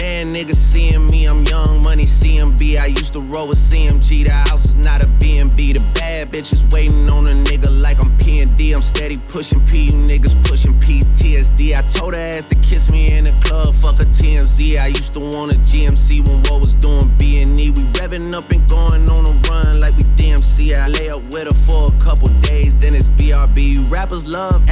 [0.00, 2.78] Man, niggas seeing me, I'm young money CMB.
[2.78, 4.26] I used to roll with CMG.
[4.26, 5.72] The house is not a BNB.
[5.72, 8.72] The bad bitches waiting on a nigga like I'm P&D.
[8.72, 11.74] I'm steady pushing P, you niggas pushing PTSD.
[11.74, 14.78] I told her ass to kiss me in the club, fuck a TMZ.
[14.78, 17.70] I used to want a GMC when what was doing B&E.
[17.70, 20.76] We revving up and going on a run like we DMC.
[20.76, 23.90] I lay up with her for a couple days, then it's BRB.
[23.90, 24.67] Rappers love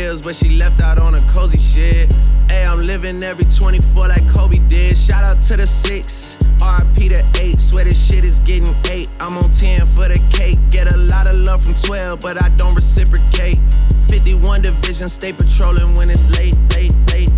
[0.00, 2.10] but she left out on a cozy shit.
[2.48, 4.96] Hey, I'm living every 24 like Kobe did.
[4.96, 6.36] Shout out to the six.
[6.58, 9.10] RP to 8, swear this shit is getting 8.
[9.20, 10.58] I'm on 10 for the cake.
[10.70, 13.58] Get a lot of love from 12, but I don't reciprocate.
[14.08, 17.30] 51 division stay patrolling when it's late, late, late,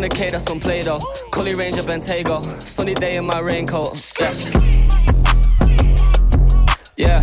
[0.00, 0.98] 100k that's on play though.
[1.30, 2.42] Cully Ranger Bentayga.
[2.62, 4.14] Sunny day in my raincoat.
[4.18, 4.32] Yeah.
[6.96, 7.20] Yeah.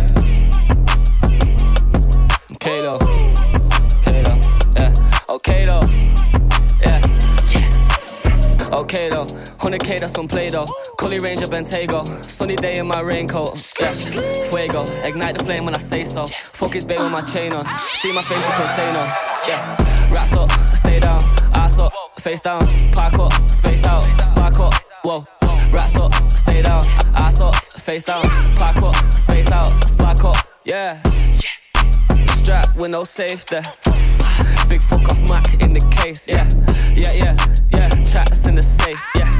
[2.52, 3.00] Okay though.
[3.96, 4.40] Okay though.
[4.76, 4.94] Yeah.
[5.28, 5.82] Oh, okay though.
[6.80, 7.02] Yeah.
[8.78, 10.66] Okay though, 100k that's on play though.
[10.98, 13.74] Cully Ranger Bentayga, sunny day in my raincoat.
[13.80, 13.92] Yeah,
[14.50, 16.26] fuego, ignite the flame when I say so.
[16.52, 17.66] Focus bay with my chain on.
[17.66, 19.02] See my face, you can say no.
[19.48, 19.76] Yeah,
[20.12, 21.20] rats up, stay down,
[21.54, 24.74] ass up, face down, park up, space out, spark up.
[25.02, 25.24] Whoa,
[25.72, 26.84] rats up, stay down,
[27.16, 30.36] ass up, face down, park up, space out, spark up.
[30.64, 31.00] Yeah,
[32.36, 33.58] strap with no safety.
[34.68, 36.48] Big fuck off Mac in the case, yeah,
[36.94, 37.36] yeah, yeah,
[37.72, 38.04] yeah.
[38.04, 39.30] Chats in the safe, yeah,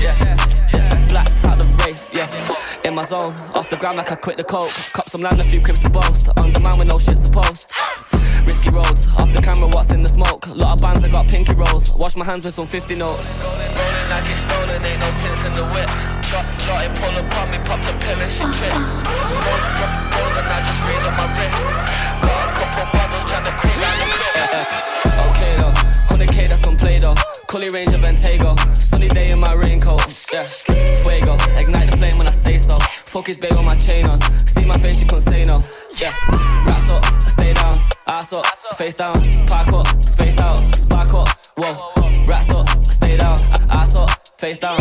[0.00, 0.36] yeah,
[0.72, 1.06] yeah.
[1.08, 2.28] Blacked out the rave, yeah.
[2.84, 4.70] In my zone, off the ground like I quit the coke.
[4.92, 6.28] Cop some land, a few cribs to boast.
[6.36, 7.72] Undermine with no shit to post.
[8.46, 10.46] Risky roads, off the camera, what's in the smoke?
[10.48, 11.92] Lot of bands, I got pinky rolls.
[11.94, 13.36] Wash my hands with some 50 notes.
[13.42, 15.90] Rolling rolling like it's stolen, ain't no tints in the whip.
[16.22, 19.02] Chop, chop, it pull up on me, popped a pill and she trips.
[20.14, 21.66] Goes and I just freeze on my wrist.
[22.22, 24.46] Got a couple bottles trying to creep down the clip.
[25.26, 25.74] Okay though,
[26.14, 27.18] 100k that's on play though.
[27.48, 30.06] Cully Ranger Bentayga, sunny day in my raincoat.
[30.32, 30.42] Yeah,
[31.02, 32.78] fuego, ignite the flame when I say so.
[32.78, 33.65] Focus bay with my chain on.
[38.36, 38.46] Up,
[38.76, 41.28] face down, park up, space out, spark up.
[41.56, 43.38] Whoa, rats up, stay down,
[43.70, 44.78] ass up, face down,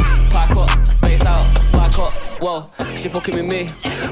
[3.15, 3.65] fucking with me.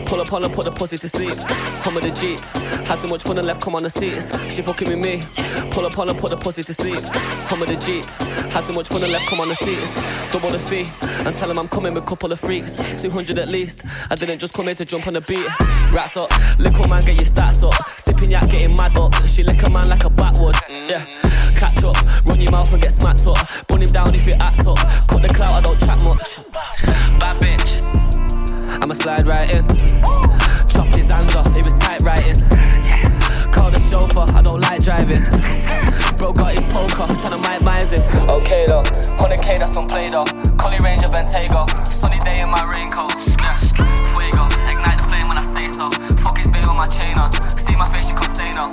[0.06, 1.36] Pull up on her, put the pussy to sleep.
[1.84, 2.40] Come with the jeep.
[2.88, 4.32] Had too much fun and left, come on the seats.
[4.54, 5.20] She fucking with me.
[5.72, 7.04] Pull up on her, put the pussy to sleep.
[7.50, 8.06] Come with the jeep.
[8.54, 10.00] Had too much fun and left, come on the seats.
[10.32, 10.86] Double the fee.
[11.26, 12.78] And tell him I'm coming with a couple of freaks.
[13.02, 13.84] 200 at least.
[14.10, 15.48] I didn't just come here to jump on the beat.
[15.92, 16.32] Rats up.
[16.58, 17.76] Little man, get your stats up.
[18.00, 19.14] Sipping yak, getting mad up.
[19.28, 20.56] She lick a man like a backwood.
[20.70, 21.04] Yeah.
[21.58, 21.98] Catch up.
[22.26, 23.68] Run your mouth and get smacked up.
[23.68, 24.78] Bun him down if you act up.
[25.08, 26.38] Cut the clout, I don't chat much.
[27.20, 28.03] Bad bitch.
[28.84, 29.66] I'ma slide right in.
[30.68, 32.36] Chop his hands off, it was tight writing.
[33.50, 35.24] Call the chauffeur, I don't like driving.
[36.20, 38.02] Bro got his poker, tryna mind mines in.
[38.28, 38.84] Okay though,
[39.24, 40.26] 100k that's on play though.
[40.60, 43.16] Cully Ranger Bentayga, sunny day in my raincoat.
[43.40, 43.56] Yeah,
[44.12, 45.90] fuego, ignite the flame when I say so.
[46.20, 47.32] Fuck his babe with my chain on.
[47.56, 48.68] See my face, you can't say no.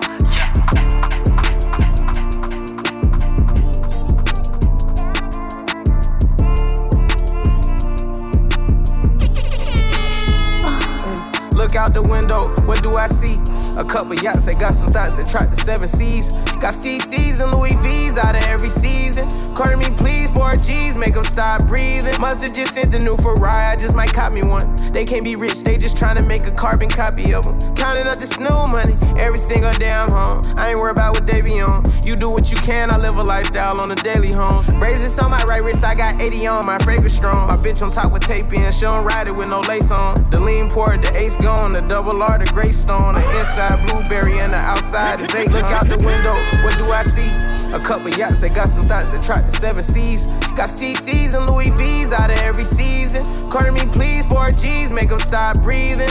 [11.61, 13.37] Look out the window, what do I see?
[13.77, 16.33] A couple yachts that got some thoughts that track the seven seas.
[16.61, 19.29] Got CCs and Louis V's out of every season.
[19.55, 22.15] Quarter me, please, four G's, make them stop breathing.
[22.21, 24.77] Must've just sent the new Ferrari, I just might cop me one.
[24.93, 27.59] They can't be rich, they just trying to make a carbon copy of them.
[27.75, 30.43] Counting up the snow money every single damn home.
[30.57, 31.85] I ain't worried about what they be on.
[32.05, 34.65] You do what you can, I live a lifestyle on a daily home.
[34.79, 37.49] Braces on my right wrist, I got 80 on, my fragrance strong.
[37.49, 40.23] My bitch on top with tape in, she don't ride it with no lace on.
[40.31, 43.15] The lean port, the ace gone, the double R, the gray stone.
[43.15, 45.33] The inside blueberry and the outside is.
[45.51, 47.31] Look out the window, what do I see?
[47.73, 50.29] A couple yachts that got some thoughts that track the seven seas.
[50.57, 53.25] Got CCs and Louis V's out of every season.
[53.51, 56.09] Quarter me, please, four G's, make them stop breathing.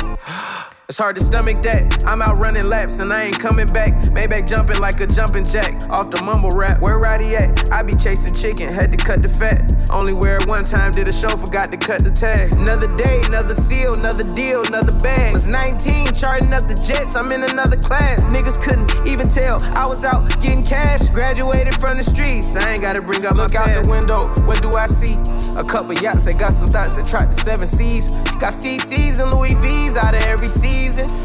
[0.89, 2.03] It's hard to stomach that.
[2.07, 3.93] I'm out running laps and I ain't coming back.
[4.09, 6.81] Maybach jumping like a jumping jack off the mumble rap.
[6.81, 7.71] Where Roddy at?
[7.71, 9.71] I be chasing chicken, had to cut the fat.
[9.93, 12.53] Only wear it one time, did a show, forgot to cut the tag.
[12.53, 15.31] Another day, another seal, another deal, another bag.
[15.31, 18.21] Was 19, charting up the jets, I'm in another class.
[18.21, 21.07] Niggas couldn't even tell I was out getting cash.
[21.09, 24.71] Graduated from the streets, I ain't gotta bring up Look out the window, what do
[24.73, 25.13] I see?
[25.55, 28.11] A couple yachts that got some thoughts that track the seven seas.
[28.41, 30.78] Got CCs and Louis V's out of every season.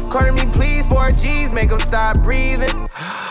[0.09, 2.89] Quarter me, please, four G's, make them stop breathing.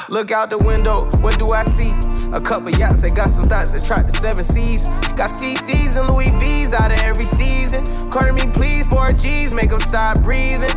[0.08, 1.92] Look out the window, what do I see?
[2.32, 4.88] A couple yachts that got some thoughts that track the seven seas.
[5.16, 7.84] Got CCs and Louis V's out of every season.
[8.10, 10.70] Quarter me, please, four G's, make them stop breathing.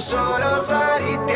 [0.00, 1.29] Solo saliste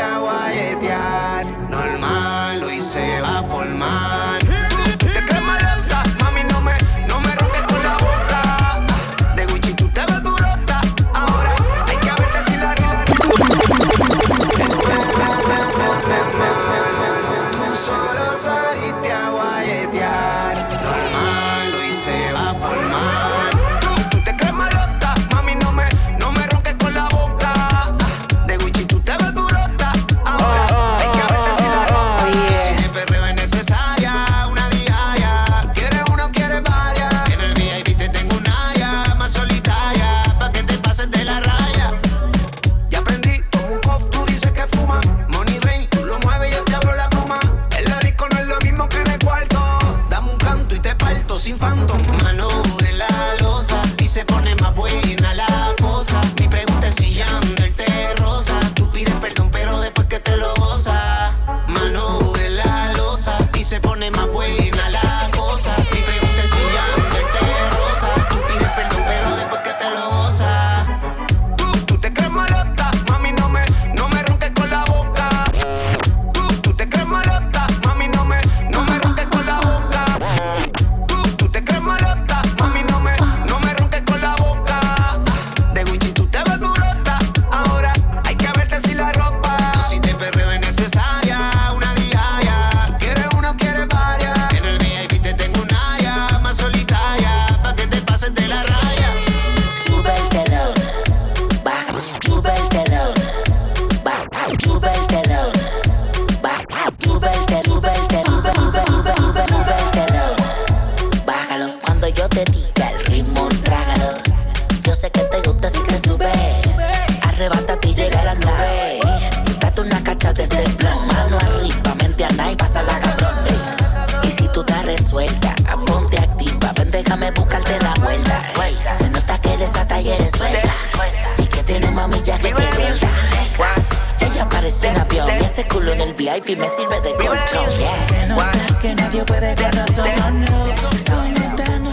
[136.16, 137.68] VIP me sirve de colchón.
[137.70, 138.08] Yeah.
[138.08, 140.64] Se nota que nadie puede con nosotros, no.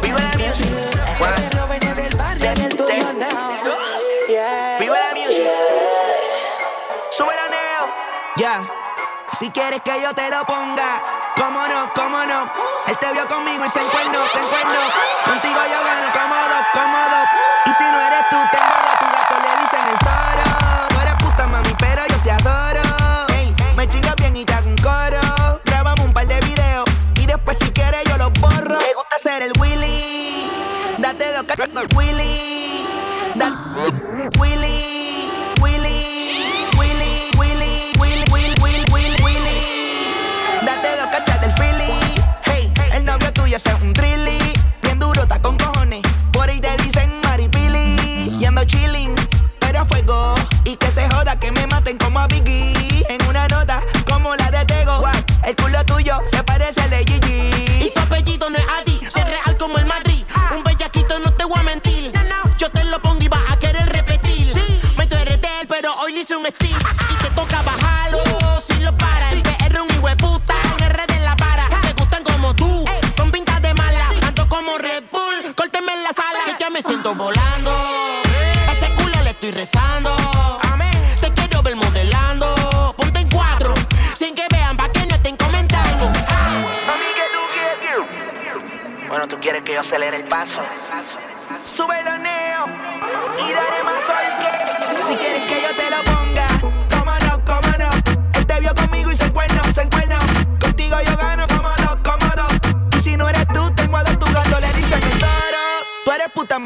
[0.01, 0.19] Viva
[1.53, 3.13] la venía del barrio, tuyo
[4.79, 5.47] Viva la music.
[7.12, 7.93] Sube la neo.
[8.38, 8.62] Ya.
[9.39, 11.01] Si quieres que yo te lo ponga,
[11.36, 12.51] cómo no, cómo no.
[12.88, 14.81] Él te vio conmigo y se encuernó, se encuernó.
[15.25, 17.23] Contigo yo gano, cómodo, cómodo.
[17.65, 20.50] Y si no eres tú, te jodo, tu gato le dicen el toro.
[31.73, 32.61] Willie.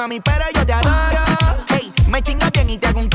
[0.05, 1.23] mami, pero yo te adoro.
[1.67, 3.09] Hey, me chingas bien y te hago un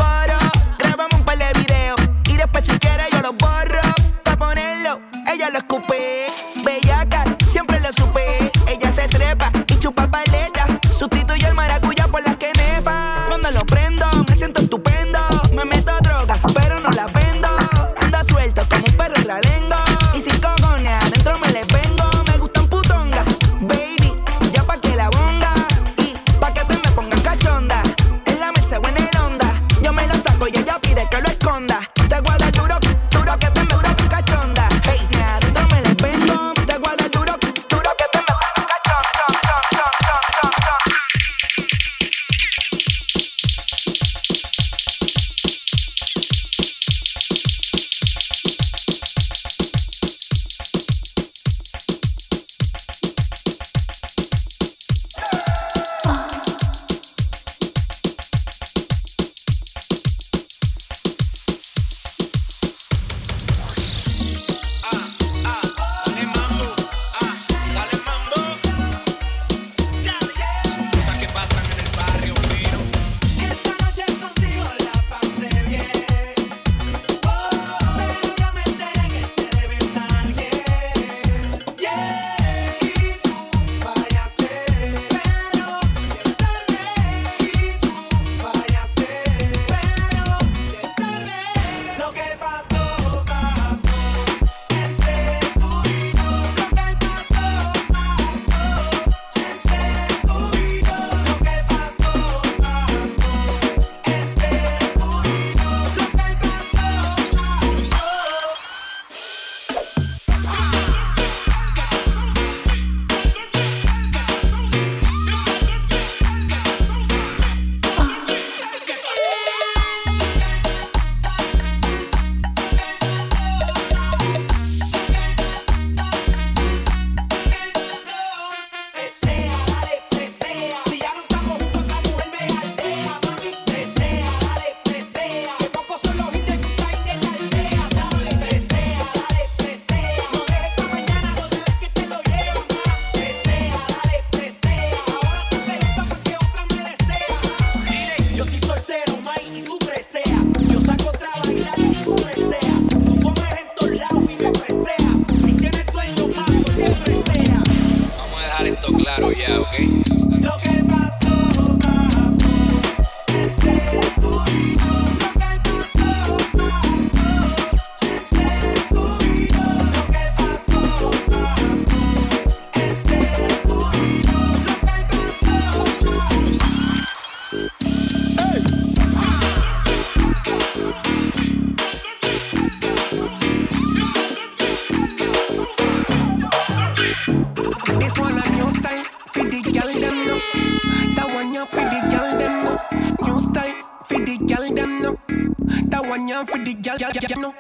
[196.41, 197.60] time for the gal, gal, gal, no.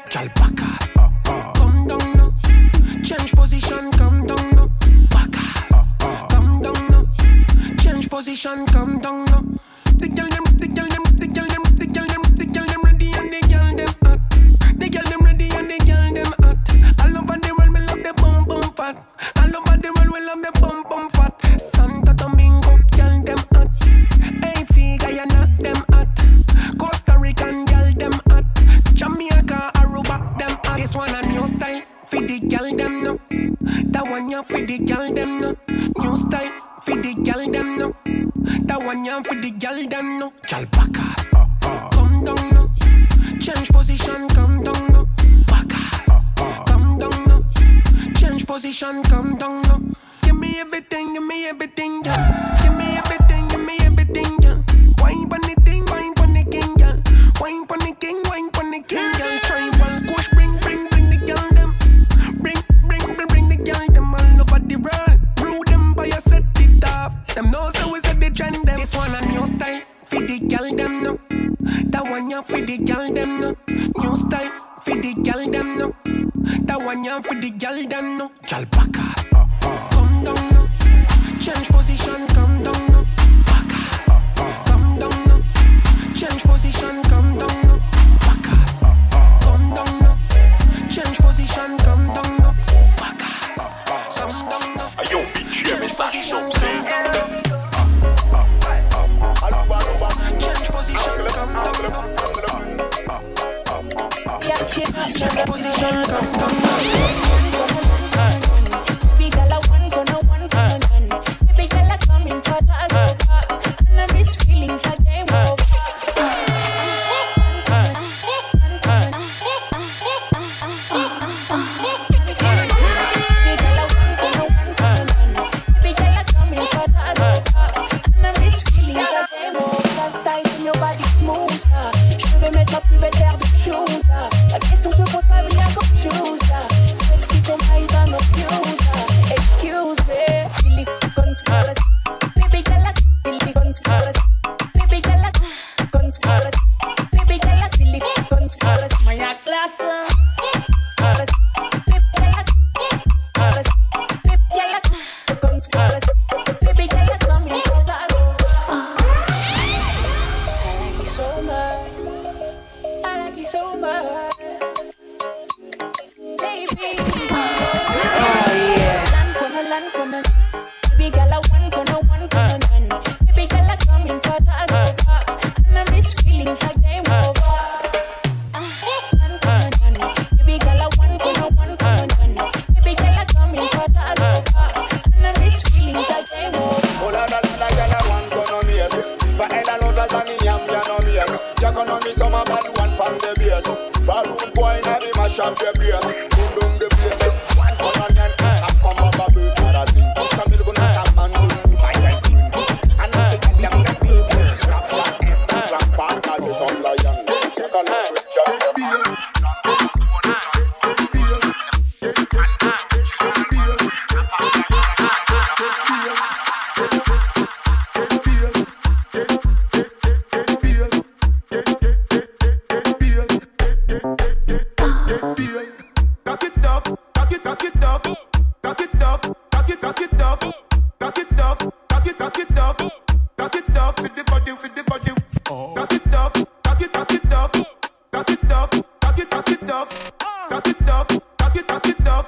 [239.20, 241.08] it, it up, cock it up,
[241.38, 242.26] cock it, cock it up,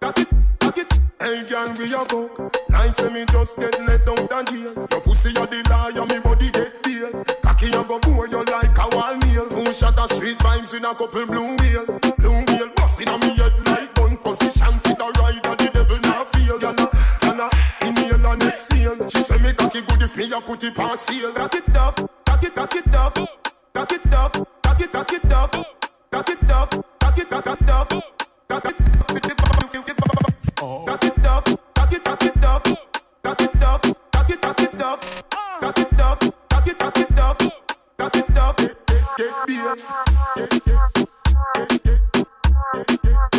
[0.00, 0.28] cock it,
[0.58, 0.92] cock it.
[1.20, 2.70] Hey, girl, we a fuck.
[2.70, 4.86] Like say me just get let down the jail.
[4.90, 7.24] Your pussy a the liar, me body get deal.
[7.42, 9.48] Cocky a go pour you like a wall nail.
[9.48, 11.86] Two shot of sweet vibes in a couple blue wheel,
[12.18, 12.68] blue wheel.
[12.76, 14.74] Bust inna me head like gun position.
[14.84, 16.58] See the rider, the devil not feel.
[16.58, 17.50] Girl, girl,
[17.82, 19.08] inhale and exhale.
[19.08, 21.32] She say me cocky good if me a put it on seal.
[21.32, 23.14] Cock it up, cock it, cock it up,
[23.72, 25.83] cock it up, cock it, cock it up.
[26.14, 26.84] Cock it up, it,
[27.18, 28.04] it up, it.
[28.48, 30.28] Up, it, it up, it, it up, it up,
[32.68, 33.64] it, it
[37.98, 38.56] up, it up.
[38.56, 39.80] Get, get, get,
[40.36, 42.12] get, get,
[42.74, 43.33] get, get.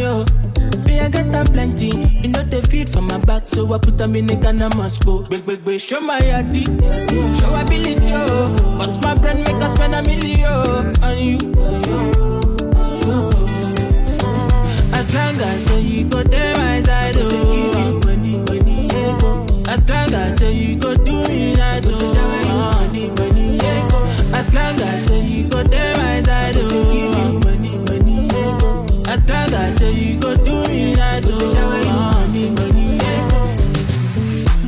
[0.00, 0.24] yo.
[0.84, 1.88] Me, I got a plenty.
[2.22, 5.04] You know they feed for my back, so I put them in it and must
[5.04, 5.22] go.
[5.24, 6.64] Big, big, big, show my yati.
[7.40, 8.56] Show ability, yo.
[8.78, 11.38] Cause my brand make us spend a million on you.
[14.92, 18.00] As long as oh, you go there, my side, oh.
[19.68, 22.14] As long as oh, you go do me nice, oh.
[24.34, 27.17] As long as you go there, my side, oh
[29.78, 31.38] say you go do me right, oh.
[31.38, 31.68] so.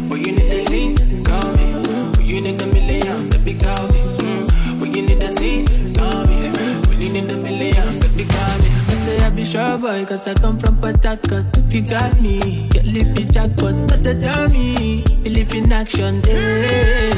[0.08, 0.96] But you need
[1.26, 1.74] call me.
[2.14, 4.02] But you need a million, call me.
[4.78, 5.20] But you need
[5.96, 6.50] call me.
[6.52, 8.68] But you need a million, call me.
[8.88, 11.58] I say I be sure boy, cause I come from Patakat.
[11.58, 15.02] If you got me, get lippy jackpot, not a dummy.
[15.22, 17.14] Believe in action, eh.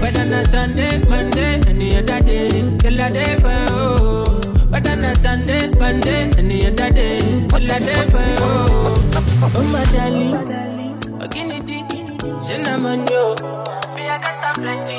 [0.00, 4.35] Whether on a Sunday, Monday, any other day, till a day for you.
[4.70, 8.42] Whether na Sunday, Monday, any other day, girl a day for you.
[9.54, 11.78] Oh my darling, oh, Oginity,
[12.46, 13.34] Shenaman yo.
[13.94, 14.98] Me I got plenty,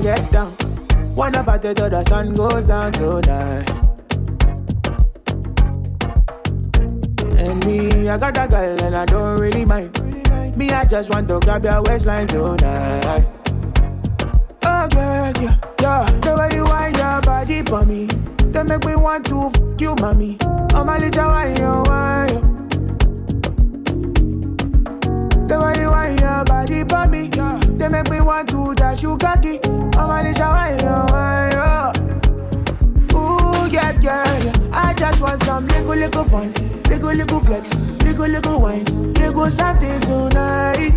[0.00, 0.56] get down.
[1.14, 3.68] Wanna party till the sun goes down tonight.
[7.36, 9.96] And me, I got a girl and I don't really mind.
[10.56, 13.26] Me, I just want to grab your waistline tonight.
[14.62, 16.10] Oh, girl, yeah, yeah.
[16.20, 18.06] The way you wind your body for me,
[18.52, 20.36] they make me want to f you, mommy.
[20.74, 22.49] Oh, my little wine, you wine,
[26.00, 27.28] wind your body for me,
[27.76, 29.58] they make me want to dash you cocky.
[29.64, 33.16] Oh, my little wine, you wine, you.
[33.16, 34.52] Ooh, yeah, yeah, yeah.
[34.72, 36.52] I just want some little, little fun.
[36.88, 37.74] Little, little flex.
[38.04, 38.84] Little, little wine.
[39.14, 40.94] Little something tonight.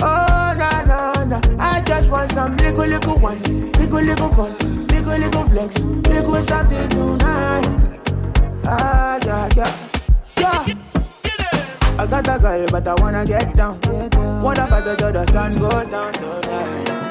[0.00, 1.40] Oh, na, na, na.
[1.58, 3.72] I just want some little, little wine.
[3.72, 4.52] Little, little fun.
[4.86, 5.78] Little, little flex.
[5.78, 7.66] Little something tonight.
[8.64, 9.66] Ah, yeah, yeah.
[9.66, 9.85] Yeah.
[12.06, 13.80] I got a girl, but I wanna get down.
[13.80, 16.12] Party till the sun goes down.
[16.12, 17.05] Go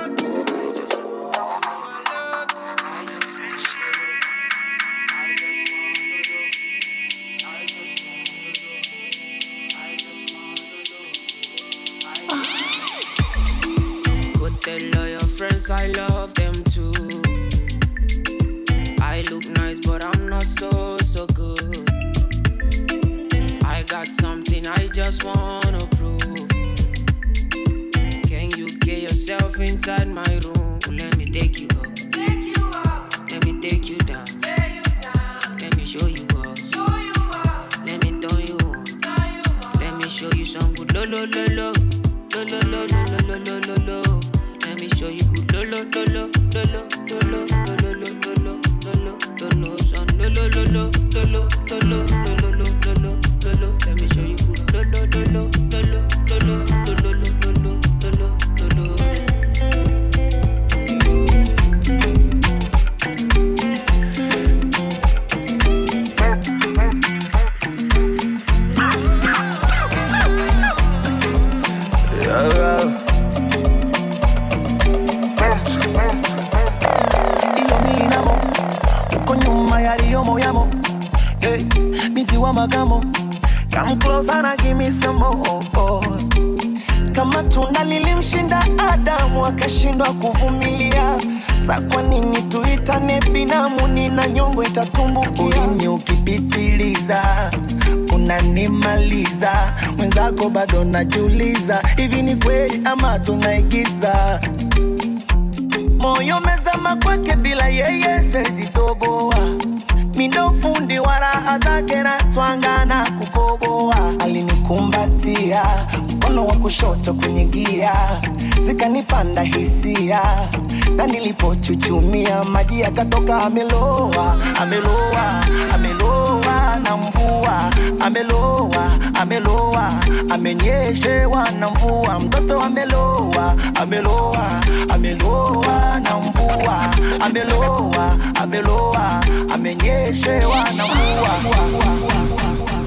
[129.26, 129.94] ameloa
[130.30, 139.24] amenyeshewa na mvua mtoto ameloa ameloa ameloa na mvua ameloa ameloa
[139.54, 141.36] amenyeshewa na mvua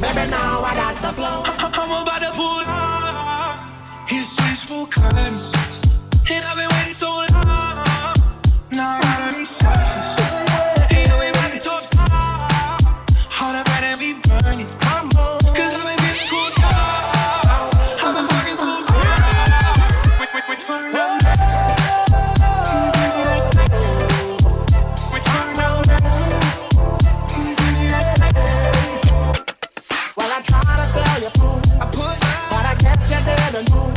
[0.01, 1.43] Baby, now I got the flow.
[1.75, 3.59] I'm about to pull up.
[4.09, 5.53] His wishful kindness.
[6.31, 8.15] And I've been waiting so long.
[8.71, 10.28] Now I gotta be selfish.
[20.69, 20.77] Show
[31.25, 31.65] you smooth.
[32.53, 33.97] But I guess you didn't move.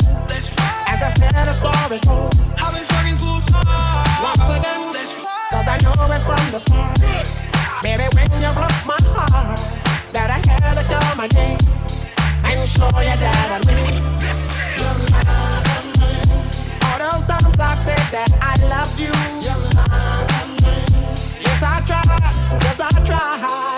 [0.88, 2.34] As I said, a story told.
[2.56, 4.04] How many fucking books are?
[4.24, 4.92] Once again,
[5.68, 6.98] I know it from the start.
[7.82, 9.60] Maybe when you broke my heart,
[10.12, 10.30] that
[13.52, 14.31] I mean.
[17.02, 19.12] Those times I said that I loved you.
[21.40, 22.62] Yes, I tried.
[22.62, 23.71] Yes, I tried.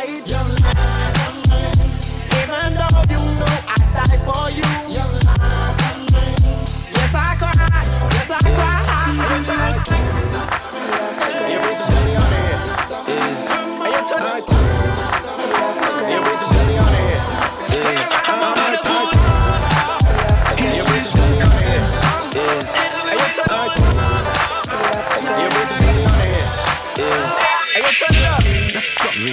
[29.25, 29.33] Get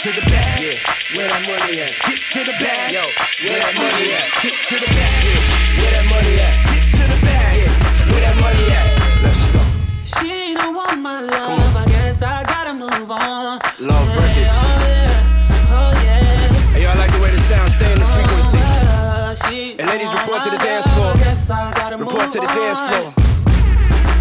[0.00, 0.64] to the bag,
[1.12, 1.92] where that money at?
[2.08, 3.04] Get to the bag, yo,
[3.44, 4.24] where that money at?
[4.40, 5.28] Get to the bag,
[5.76, 6.56] where that money at?
[6.72, 7.68] Get to the bag,
[8.08, 8.88] where that money at?
[9.20, 9.60] Let's go.
[10.08, 13.60] She don't want my love, I guess I gotta move on.
[13.78, 14.48] Love Records.
[14.48, 16.72] Oh yeah, oh yeah.
[16.72, 18.56] Hey, y'all like the way the sound stay in the frequency.
[18.56, 21.12] Uh, she And ladies, report to the dance floor.
[21.12, 23.12] I guess I gotta Report move to the dance floor.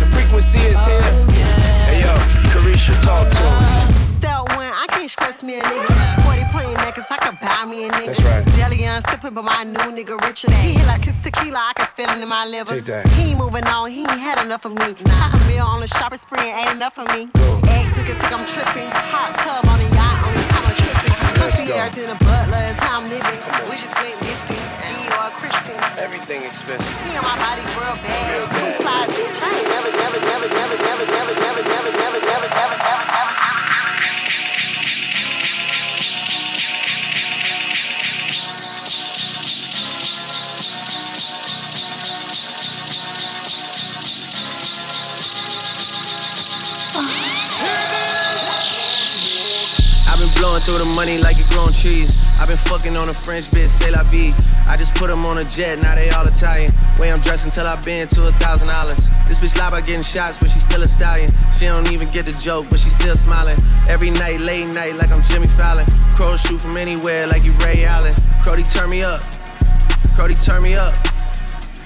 [0.03, 1.26] The frequency is here.
[2.87, 4.17] Carisha, talk to him.
[4.17, 6.23] Step one, I can't stress me a nigga.
[6.23, 8.05] 40 point necklace, I could buy me a nigga.
[8.07, 8.45] That's right.
[8.55, 8.77] Deli
[9.09, 12.09] sipping, but my new nigga richer than he hit like his tequila, I can feel
[12.09, 12.75] it in my liver.
[12.75, 13.07] Take that.
[13.09, 14.95] He ain't moving on, he ain't had enough of me.
[15.11, 17.29] Half a meal on the shopping spree ain't enough of me.
[17.67, 18.87] Ex nigga think I'm tripping.
[19.11, 20.16] Hot tub on the yacht,
[21.47, 22.03] Let's go.
[22.03, 23.39] In a butler is how I'm living.
[23.71, 24.59] We just went missing.
[24.83, 25.79] Dior Christian.
[25.95, 26.91] Everything expensive.
[27.07, 28.51] Me and my body real bad.
[28.83, 29.39] Fly, bitch.
[29.39, 33.07] I ain't never, never, never, never, never, never, never, never, never, never, never, never, never.
[33.07, 33.66] I've been
[50.37, 52.17] blowing through the money like you growing trees.
[52.39, 54.33] I've been fucking on a French bitch, say la vie.
[54.67, 56.71] I just put them on a jet, now they all Italian.
[56.97, 59.09] Way I'm dressed until I've been to a thousand dollars.
[59.25, 61.29] This bitch lie about getting shots, but she still a stallion.
[61.53, 63.57] She don't even get the joke, but she still smiling.
[63.89, 65.85] Every night, late night, like I'm Jimmy Fallon.
[66.15, 68.13] Crows shoot from anywhere, like you Ray Allen.
[68.43, 69.21] Crody, turn me up.
[70.15, 70.93] Crody, turn me up.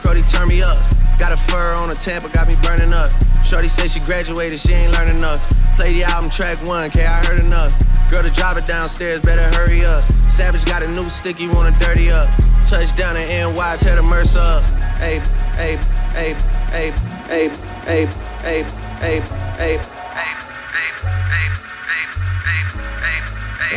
[0.04, 0.78] Crody, turn me up.
[1.20, 3.12] Got a fur on a Tampa, got me burning up.
[3.44, 5.40] Shorty say she graduated, she ain't learned enough.
[5.76, 7.72] Play the album track one, K, I heard enough.
[8.12, 10.04] Girl, the driver downstairs, better hurry up.
[10.12, 12.28] Savage got a new stick, you wanna dirty up.
[12.66, 14.64] Touchdown in NY, tear the Mercer up.
[15.00, 15.24] Ape,
[15.58, 15.80] ape,
[16.20, 16.36] ape,
[16.76, 16.92] ape,
[17.32, 17.56] ape,
[17.88, 18.12] ape,
[18.44, 18.68] ape,
[19.00, 19.24] ape,
[19.64, 19.82] ape,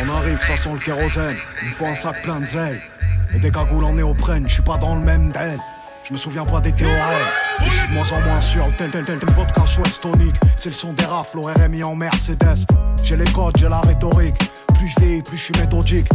[0.01, 1.37] On arrive, ça sent le kérosène.
[1.61, 2.81] Il me faut un sac plein de zeille.
[3.33, 5.61] Et des cagoules en néoprène, je suis pas dans le même den.
[6.03, 7.29] Je me souviens pas des théorèmes.
[7.61, 10.35] Je suis de moins en moins sûr, tel tel tel tel vodka Schweppes tonique.
[10.57, 12.65] C'est le son des rafles, au RMI en Mercedes.
[13.05, 14.35] J'ai les codes, j'ai la rhétorique.
[14.73, 16.07] Plus je vieillis, plus je suis méthodique.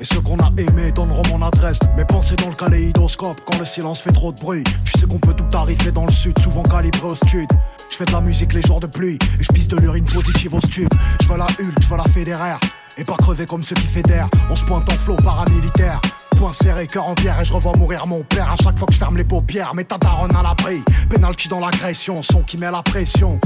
[0.00, 1.78] Et ceux qu'on a aimés donneront mon adresse.
[1.94, 4.64] Mes pensées dans le kaléidoscope quand le silence fait trop de bruit.
[4.84, 7.48] Tu sais qu'on peut tout tarifer dans le sud, souvent calibré au stud.
[7.90, 10.60] Je de la musique les jours de pluie et je pisse de l'urine positive au
[10.60, 10.88] stube.
[11.20, 12.58] Je veux la Hulk, je veux la fédéraire.
[12.96, 14.28] Et pas crever comme ceux qui fédèrent.
[14.50, 16.00] On se pointe en flot paramilitaire.
[16.38, 18.92] Point serré, cœur en pierre et je revois mourir mon père à chaque fois que
[18.92, 19.74] je ferme les paupières.
[19.74, 23.40] Mais ta daronne à l'abri, penalty dans l'agression, son qui met la pression.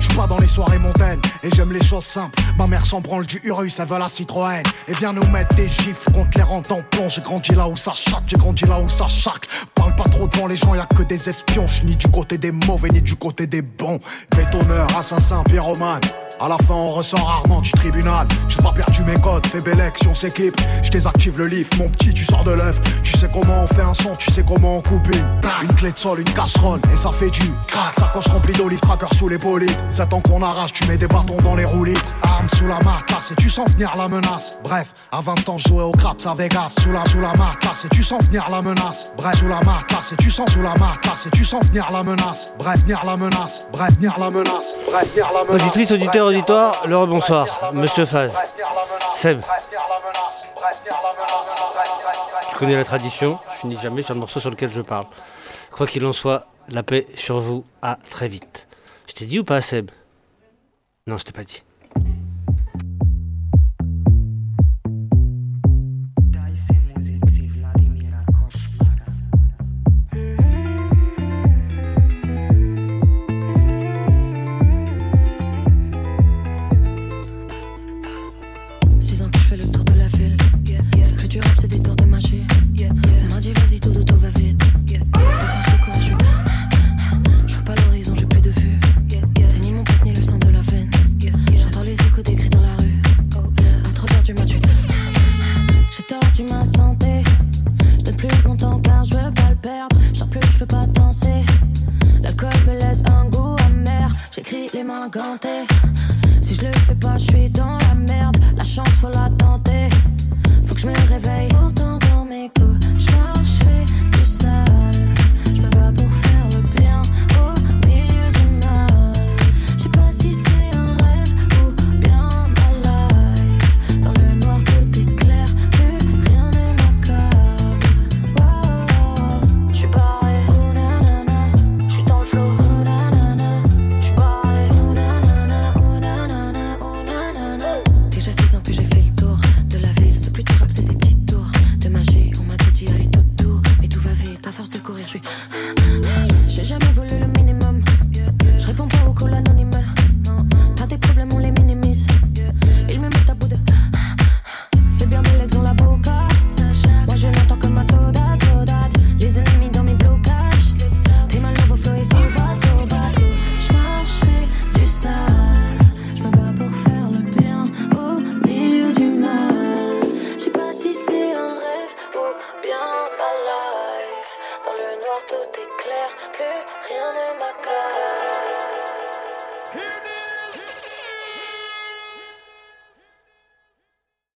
[0.00, 2.40] Je pas dans les soirées montaines et j'aime les choses simples.
[2.56, 4.62] Ma mère s'en branle du Urus, elle veut la Citroën.
[4.88, 7.10] Et vient nous mettre des gifles contre les rangs plomb.
[7.10, 9.46] J'ai grandi là où ça chaque, j'ai grandi là où ça chaque.
[9.74, 11.66] Parle pas trop devant les gens, y a que des espions.
[11.66, 14.00] Je ni du côté des mauvais ni du côté des bons.
[14.34, 16.00] Bétonneur, assassin, pyromane.
[16.40, 18.26] À la fin, on ressort rarement du tribunal.
[18.48, 20.54] J'ai pas perdu mes codes, fais belle on s'équipe.
[20.84, 22.80] Je désactive le lift, mon petit, tu sors de l'œuf.
[23.02, 25.26] Tu sais comment on fait un son, tu sais comment on coupe une.
[25.62, 27.98] Une clé de sol, une casserole, et ça fait du crack.
[27.98, 29.76] Sacoche remplie d'olive, tracker sous les polides.
[29.92, 31.98] Ils attendent qu'on arrache, tu mets des bâtons dans les roulis.
[32.22, 34.60] Arme sous la matelasse, et tu sens venir la menace.
[34.62, 36.74] Bref, à 20 ans, je jouais au craps à Vegas.
[36.80, 39.12] Sous la, sous la matelasse, et tu sens venir la menace.
[39.16, 42.04] Bref, sous la matelasse, et tu sens sous la matelasse, et tu sens venir la
[42.04, 42.54] menace.
[42.58, 43.68] Bref, venir la menace.
[43.72, 44.74] Bref, venir la menace.
[44.88, 45.62] Bref, venir la menace.
[45.62, 47.72] Auditrice, auditeur, auditoire, le bonsoir.
[47.72, 48.32] Monsieur Faz.
[49.14, 49.40] Seb.
[52.50, 55.06] Tu connais la tradition, je finis jamais sur le morceau sur lequel je parle.
[55.70, 58.68] Quoi qu'il en soit, la paix sur vous, à très vite.
[59.06, 59.90] Je t'ai dit ou pas, Seb?
[61.06, 61.62] Non, je t'ai pas dit.